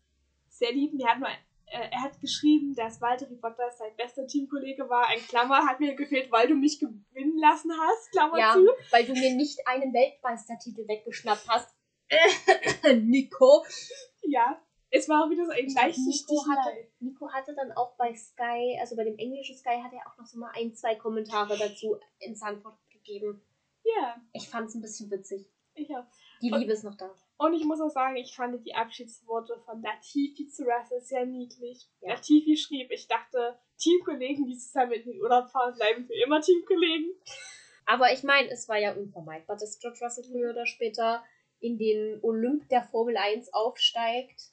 [0.50, 0.96] sehr lieb.
[0.96, 1.34] Mir hat mal
[1.68, 5.10] äh, er hat geschrieben, dass Walter Bottas sein bester Teamkollege war.
[5.10, 8.12] Ein Klammer hat mir gefehlt, weil du mich gewinnen lassen hast.
[8.14, 8.66] Klammer ja, zu.
[8.90, 11.77] weil du mir nicht einen Weltmeistertitel weggeschnappt hast.
[13.02, 13.66] Nico.
[14.22, 18.78] Ja, es war wieder so ein leichtes Nico hatte, Nico hatte dann auch bei Sky,
[18.80, 22.00] also bei dem englischen Sky, hat er auch noch so mal ein, zwei Kommentare dazu
[22.20, 23.42] ins Antwort gegeben.
[23.84, 24.22] Ja.
[24.34, 25.50] Ich fand es ein bisschen witzig.
[25.74, 26.06] Ich auch.
[26.42, 27.14] Die Liebe ist noch da.
[27.38, 31.88] Und ich muss auch sagen, ich fand die Abschiedsworte von Latifi zu Russell sehr niedlich.
[32.02, 32.14] Ja.
[32.14, 37.12] Latifi schrieb, ich dachte, Teamkollegen, die zusammen in den Urlaub fahren, bleiben für immer Teamkollegen.
[37.86, 41.24] Aber ich meine, es war ja unvermeidbar, dass George Russell früher oder später
[41.60, 44.52] in den Olymp der Formel 1 aufsteigt.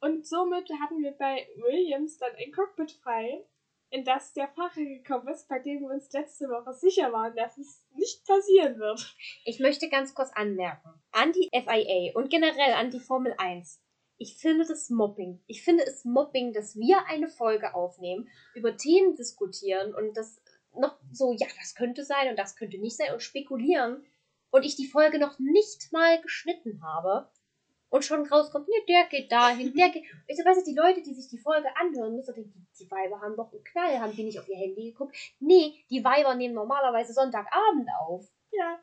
[0.00, 3.44] Und somit hatten wir bei Williams dann ein Cockpit frei
[3.90, 7.56] in das der Fahrer gekommen ist, bei dem wir uns letzte Woche sicher waren, dass
[7.56, 9.14] es nicht passieren wird.
[9.44, 13.80] Ich möchte ganz kurz anmerken, an die FIA und generell an die Formel 1.
[14.18, 15.42] Ich finde das Mobbing.
[15.46, 20.40] Ich finde es Mobbing, dass wir eine Folge aufnehmen, über Themen diskutieren und das
[20.74, 24.04] noch so, ja, das könnte sein und das könnte nicht sein und spekulieren
[24.50, 27.28] und ich die Folge noch nicht mal geschnitten habe
[27.88, 30.04] und schon rauskommt, nee, der geht dahin, der geht.
[30.26, 32.90] Ich so, weißt du, die Leute, die sich die Folge anhören, müssen denken, die, die
[32.90, 35.16] Weiber haben doch einen Knall, haben die nicht auf ihr Handy geguckt.
[35.40, 38.28] Nee, die Weiber nehmen normalerweise Sonntagabend auf.
[38.50, 38.78] Ja,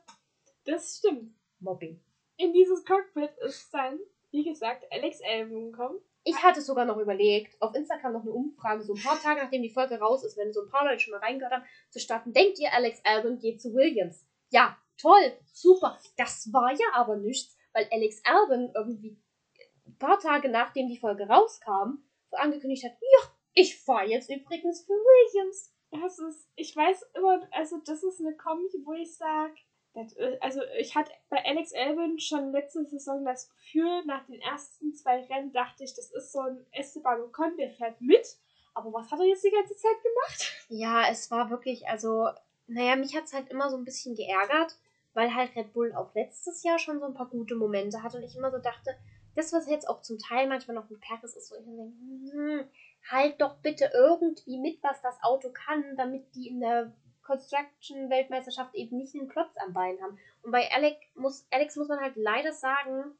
[0.65, 1.35] das stimmt.
[1.59, 1.99] Mobbing.
[2.37, 3.99] In dieses Cockpit ist dann,
[4.31, 5.99] wie gesagt, Alex Elben gekommen.
[6.25, 9.61] Ich hatte sogar noch überlegt, auf Instagram noch eine Umfrage, so ein paar Tage nachdem
[9.61, 12.31] die Folge raus ist, wenn so ein paar Leute schon mal reingehört haben, zu starten.
[12.31, 14.25] Denkt ihr, Alex Albon geht zu Williams?
[14.49, 15.99] Ja, toll, super.
[16.17, 19.17] Das war ja aber nichts weil Alex Albin irgendwie
[19.85, 24.85] ein paar Tage nachdem die Folge rauskam, so angekündigt hat, ja, ich fahre jetzt übrigens
[24.85, 25.73] für Williams.
[25.91, 29.53] Das ist, ich weiß immer, also das ist eine Comedy, wo ich sage,
[29.93, 34.93] äh, also ich hatte bei Alex Albin schon letzte Saison das Gefühl, nach den ersten
[34.93, 38.25] zwei Rennen dachte ich, das ist so ein Esteban Ocon, der fährt mit.
[38.75, 40.65] Aber was hat er jetzt die ganze Zeit gemacht?
[40.69, 42.27] Ja, es war wirklich, also,
[42.67, 44.77] naja, mich hat es halt immer so ein bisschen geärgert,
[45.13, 48.23] weil halt Red Bull auch letztes Jahr schon so ein paar gute Momente hatte und
[48.23, 48.95] ich immer so dachte,
[49.35, 51.97] das, was jetzt auch zum Teil manchmal noch mit Paris ist, wo ich mir denke,
[52.31, 52.67] hm,
[53.09, 56.93] halt doch bitte irgendwie mit, was das Auto kann, damit die in der
[57.23, 60.19] Construction-Weltmeisterschaft eben nicht einen Klotz am Bein haben.
[60.43, 63.15] Und bei Alex muss, Alex muss man halt leider sagen,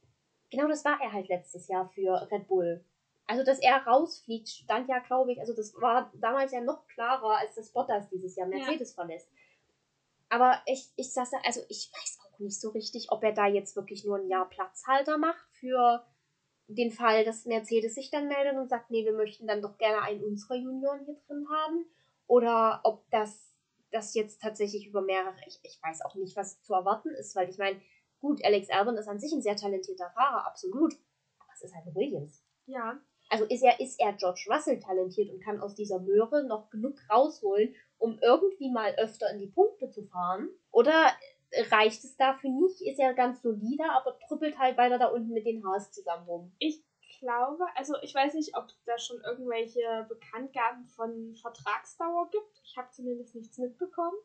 [0.52, 2.84] genau das war er halt letztes Jahr für Red Bull.
[3.26, 7.38] Also, dass er rausfliegt, stand ja, glaube ich, also das war damals ja noch klarer,
[7.38, 8.96] als das Bottas dieses Jahr Mercedes ja.
[8.96, 9.30] verlässt.
[10.30, 13.76] Aber ich, ich sage, also ich weiß auch nicht so richtig, ob er da jetzt
[13.76, 16.06] wirklich nur ein Jahr Platzhalter macht für
[16.68, 20.02] den Fall, dass Mercedes sich dann meldet und sagt, nee, wir möchten dann doch gerne
[20.02, 21.86] einen unserer Junioren hier drin haben.
[22.28, 23.54] Oder ob das,
[23.92, 27.50] das jetzt tatsächlich über mehrere, ich, ich weiß auch nicht, was zu erwarten ist, weil
[27.50, 27.80] ich meine,
[28.24, 30.94] Gut, Alex Albon ist an sich ein sehr talentierter Fahrer, absolut.
[31.40, 32.42] Aber es ist halt ein Williams.
[32.68, 32.98] Ja.
[33.30, 36.98] Also ist er, ist er George Russell talentiert und kann aus dieser Möhre noch genug
[37.10, 40.50] rausholen, um irgendwie mal öfter in die Punkte zu fahren?
[40.72, 41.12] Oder
[41.70, 42.82] reicht es dafür nicht?
[42.82, 46.56] Ist er ganz solider, aber trüppelt halt weiter da unten mit den Haas zusammen rum.
[46.60, 46.84] Ich
[47.20, 52.62] glaube, also ich weiß nicht, ob es da schon irgendwelche Bekanntgaben von Vertragsdauer gibt.
[52.66, 54.18] Ich habe zumindest nichts mitbekommen.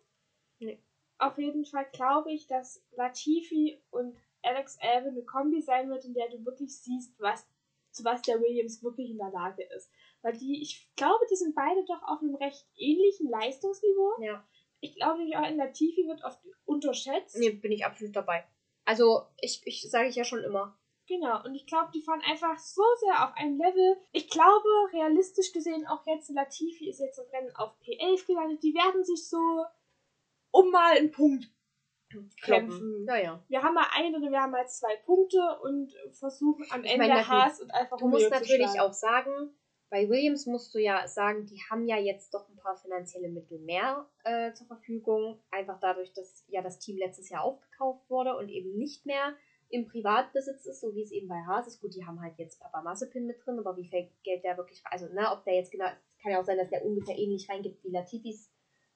[0.58, 0.82] Nee.
[1.18, 6.14] Auf jeden Fall glaube ich, dass Latifi und Alex Albon eine Kombi sein wird, in
[6.14, 7.46] der du wirklich siehst, was
[7.90, 9.90] zu was der Williams wirklich in der Lage ist.
[10.22, 14.22] Weil die, ich glaube, die sind beide doch auf einem recht ähnlichen Leistungsniveau.
[14.22, 14.44] Ja.
[14.80, 17.36] Ich glaube, auch in Latifi wird oft unterschätzt.
[17.36, 18.46] Nee, bin ich absolut dabei.
[18.84, 20.78] Also, ich, ich sage ich ja schon immer.
[21.08, 23.96] Genau, und ich glaube, die fahren einfach so sehr auf einem Level.
[24.12, 28.62] Ich glaube, realistisch gesehen, auch jetzt Latifi ist jetzt im Rennen auf P11 gelandet.
[28.62, 29.64] Die werden sich so
[30.50, 31.50] um mal einen Punkt
[32.42, 33.04] kämpfen.
[33.06, 33.44] Ja, ja.
[33.48, 37.06] Wir haben mal ein oder wir haben mal zwei Punkte und versuchen am Ich Ende
[37.08, 38.80] meine, Haas und einfach Du musst Romeo zu natürlich schlagen.
[38.80, 39.50] auch sagen,
[39.90, 43.58] bei Williams musst du ja sagen, die haben ja jetzt doch ein paar finanzielle Mittel
[43.60, 45.40] mehr äh, zur Verfügung.
[45.50, 49.34] Einfach dadurch, dass ja das Team letztes Jahr aufgekauft wurde und eben nicht mehr
[49.70, 51.80] im Privatbesitz ist, so wie es eben bei Haas ist.
[51.80, 54.82] Gut, die haben halt jetzt Papa Massepin mit drin, aber wie viel Geld der wirklich,
[54.84, 57.48] also ne, ob der jetzt genau, es kann ja auch sein, dass der ungefähr ähnlich
[57.50, 58.50] reingibt wie Latifis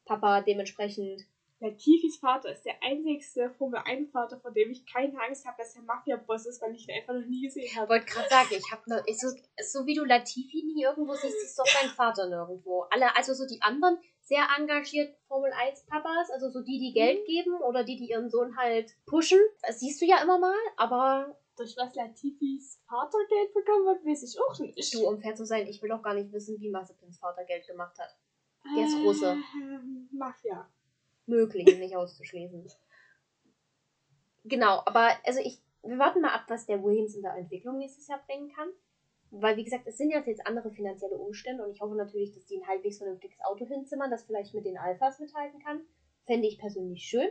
[0.04, 1.22] Papa, dementsprechend
[1.62, 6.46] Latifis Vater ist der einzigste Formel-1-Vater, vor dem ich keine Angst habe, dass er Mafia-Boss
[6.46, 7.88] ist, weil ich ihn einfach noch nie gesehen Ich habe.
[7.88, 9.28] wollte gerade sagen, ich habe ne, so,
[9.62, 12.82] so wie du Latifi nie irgendwo siehst, siehst du auch deinen Vater nirgendwo.
[12.90, 17.24] Alle, also so die anderen sehr engagiert Formel 1 Papas, also so die, die Geld
[17.26, 21.36] geben oder die, die ihren Sohn halt pushen, das siehst du ja immer mal, aber
[21.56, 24.94] Durch was Latifis Vater Geld bekommen hat, weiß ich auch nicht.
[24.94, 27.66] du, um fair zu sein, ich will auch gar nicht wissen, wie Mazepins Vater Geld
[27.66, 28.16] gemacht hat.
[28.76, 29.36] der ist Russe.
[29.60, 30.68] Ähm, Mafia.
[31.32, 32.70] Möglich, nicht auszuschließen.
[34.44, 38.06] Genau, aber also ich, wir warten mal ab, was der Williams in der Entwicklung nächstes
[38.06, 38.68] Jahr bringen kann.
[39.30, 42.44] Weil, wie gesagt, es sind ja jetzt andere finanzielle Umstände und ich hoffe natürlich, dass
[42.44, 45.80] die ein halbwegs vernünftiges Auto hinzimmern, das vielleicht mit den Alphas mithalten kann.
[46.26, 47.30] Fände ich persönlich schön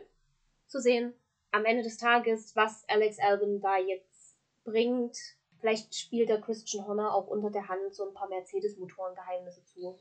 [0.66, 1.14] zu sehen.
[1.52, 5.16] Am Ende des Tages, was Alex Albon da jetzt bringt.
[5.60, 10.00] Vielleicht spielt der Christian Horner auch unter der Hand so ein paar Mercedes-Motoren-Geheimnisse zu.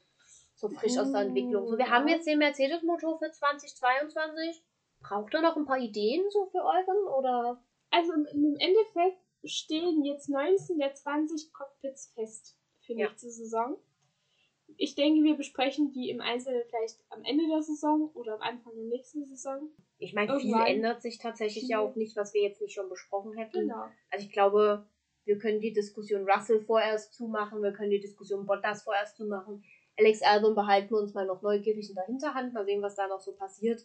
[0.61, 1.67] So frisch aus der Entwicklung.
[1.67, 1.91] So, wir Ja.
[1.93, 4.63] haben jetzt den Mercedes-Motor für 2022.
[5.01, 7.19] Braucht ihr noch ein paar Ideen so für euren?
[7.19, 7.59] Oder?
[7.91, 13.07] Also im, Endeffekt stehen jetzt 19 der 20 Cockpits fest für Ja.
[13.09, 13.79] nächste Saison.
[14.77, 18.75] Ich denke, wir besprechen die im Einzelnen vielleicht am Ende der Saison oder am Anfang
[18.77, 19.71] der nächsten Saison.
[19.97, 20.67] Ich meine, viel Irgendwann.
[20.67, 23.61] ändert sich tatsächlich ja auch nicht, was wir jetzt nicht schon besprochen hätten.
[23.61, 23.87] Genau.
[24.11, 24.87] Also ich glaube,
[25.25, 29.65] wir können die Diskussion Russell vorerst zumachen, wir können die Diskussion Bottas vorerst zumachen.
[30.01, 33.07] Alex Albon behalten wir uns mal noch neugierig in der Hinterhand, mal sehen, was da
[33.07, 33.85] noch so passiert.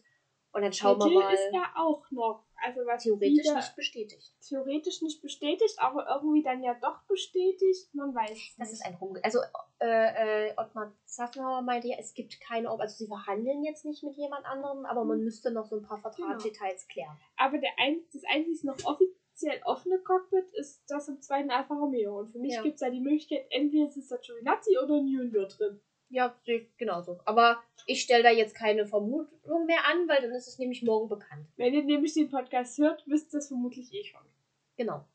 [0.53, 1.33] Und dann schauen wir Vettel mal.
[1.33, 4.31] ist ja auch noch, also was theoretisch nicht bestätigt.
[4.47, 7.93] theoretisch nicht bestätigt, aber irgendwie dann ja doch bestätigt.
[7.93, 8.79] Man weiß es Das nicht.
[8.79, 9.17] ist ein Rum.
[9.21, 9.39] Also
[9.81, 14.01] äh, äh, Ottmar Safnauer meinte ja, es gibt keine, Ob also sie verhandeln jetzt nicht
[14.01, 17.17] mit jemand anderem, aber man müsste noch so ein paar Vertragsdetails klären.
[17.35, 22.19] Aber der ein, das einzige noch offiziell offene Cockpit ist das im zweiten Alfa Romeo.
[22.19, 22.61] Und für mich Ja.
[22.61, 25.81] gibt es da die Möglichkeit, entweder ist da Giovinazzi oder Nguyen wird drin.
[26.09, 27.19] Ja, sehe ich genauso.
[27.25, 31.09] Aber ich stelle da jetzt keine Vermutung mehr an, weil dann ist es nämlich morgen
[31.09, 31.47] bekannt.
[31.57, 34.21] Wenn ihr nämlich den Podcast hört, wisst ihr es vermutlich eh schon.
[34.77, 35.05] Genau.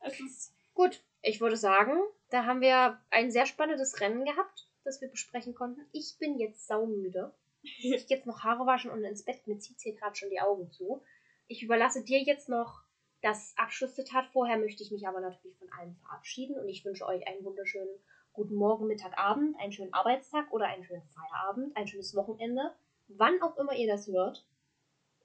[0.00, 1.92] Es ist Gut, ich würde sagen,
[2.30, 5.84] da haben wir ein sehr spannendes Rennen gehabt, das wir besprechen konnten.
[5.92, 7.34] Ich bin jetzt saumüde.
[7.62, 9.46] Ich jetzt noch Haare waschen und ins Bett.
[9.46, 11.02] Mir zieht hier gerade schon die Augen zu.
[11.48, 12.82] Ich überlasse dir jetzt noch
[13.20, 14.28] das Abschlusszitat.
[14.32, 18.00] Vorher möchte ich mich aber natürlich von allen verabschieden und ich wünsche euch einen wunderschönen
[18.32, 22.74] guten Morgen, Mittag, Abend, einen schönen Arbeitstag oder einen schönen Feierabend, ein schönes Wochenende,
[23.08, 24.46] wann auch immer ihr das hört.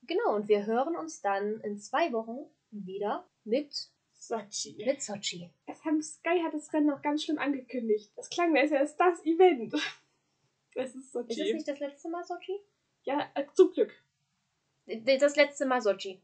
[0.04, 4.76] Genau, und wir hören uns dann in zwei Wochen wieder mit, Sochi.
[4.86, 5.50] mit Sochi.
[5.66, 8.12] Es haben, Sky hat das Rennen noch ganz schlimm angekündigt.
[8.16, 9.74] Das klang, als wäre es das Event.
[10.78, 11.54] Es ist Ist es Sochi.
[11.54, 12.60] nicht das letzte Mal Sochi?
[13.04, 13.94] Ja, äh, zum Glück.
[14.86, 16.22] Das letzte Mal Sochi.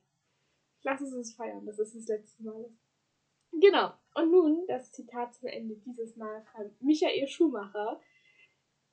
[0.84, 2.70] Lass es uns feiern, das ist das letzte Mal.
[3.54, 3.94] Genau.
[4.14, 8.00] Und nun das Zitat zum Ende dieses Mal von Michael Schumacher.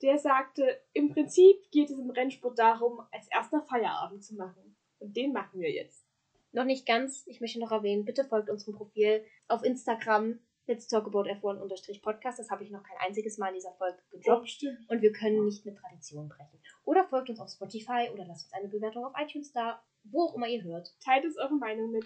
[0.01, 4.77] Der sagte, im Prinzip geht es im Rennsport darum, als erster Feierabend zu machen.
[4.99, 6.05] Und den machen wir jetzt.
[6.51, 7.27] Noch nicht ganz.
[7.27, 10.39] Ich möchte noch erwähnen, bitte folgt unserem Profil auf Instagram.
[10.67, 12.39] Let's Talk About F1 Podcast.
[12.39, 14.49] Das habe ich noch kein einziges Mal in dieser Folge gedroppt.
[14.49, 14.89] stimmt.
[14.89, 16.61] Und wir können nicht mit Tradition brechen.
[16.85, 20.35] Oder folgt uns auf Spotify oder lasst uns eine Bewertung auf iTunes da, wo auch
[20.35, 20.95] immer ihr hört.
[21.03, 22.05] Teilt uns eure Meinung mit.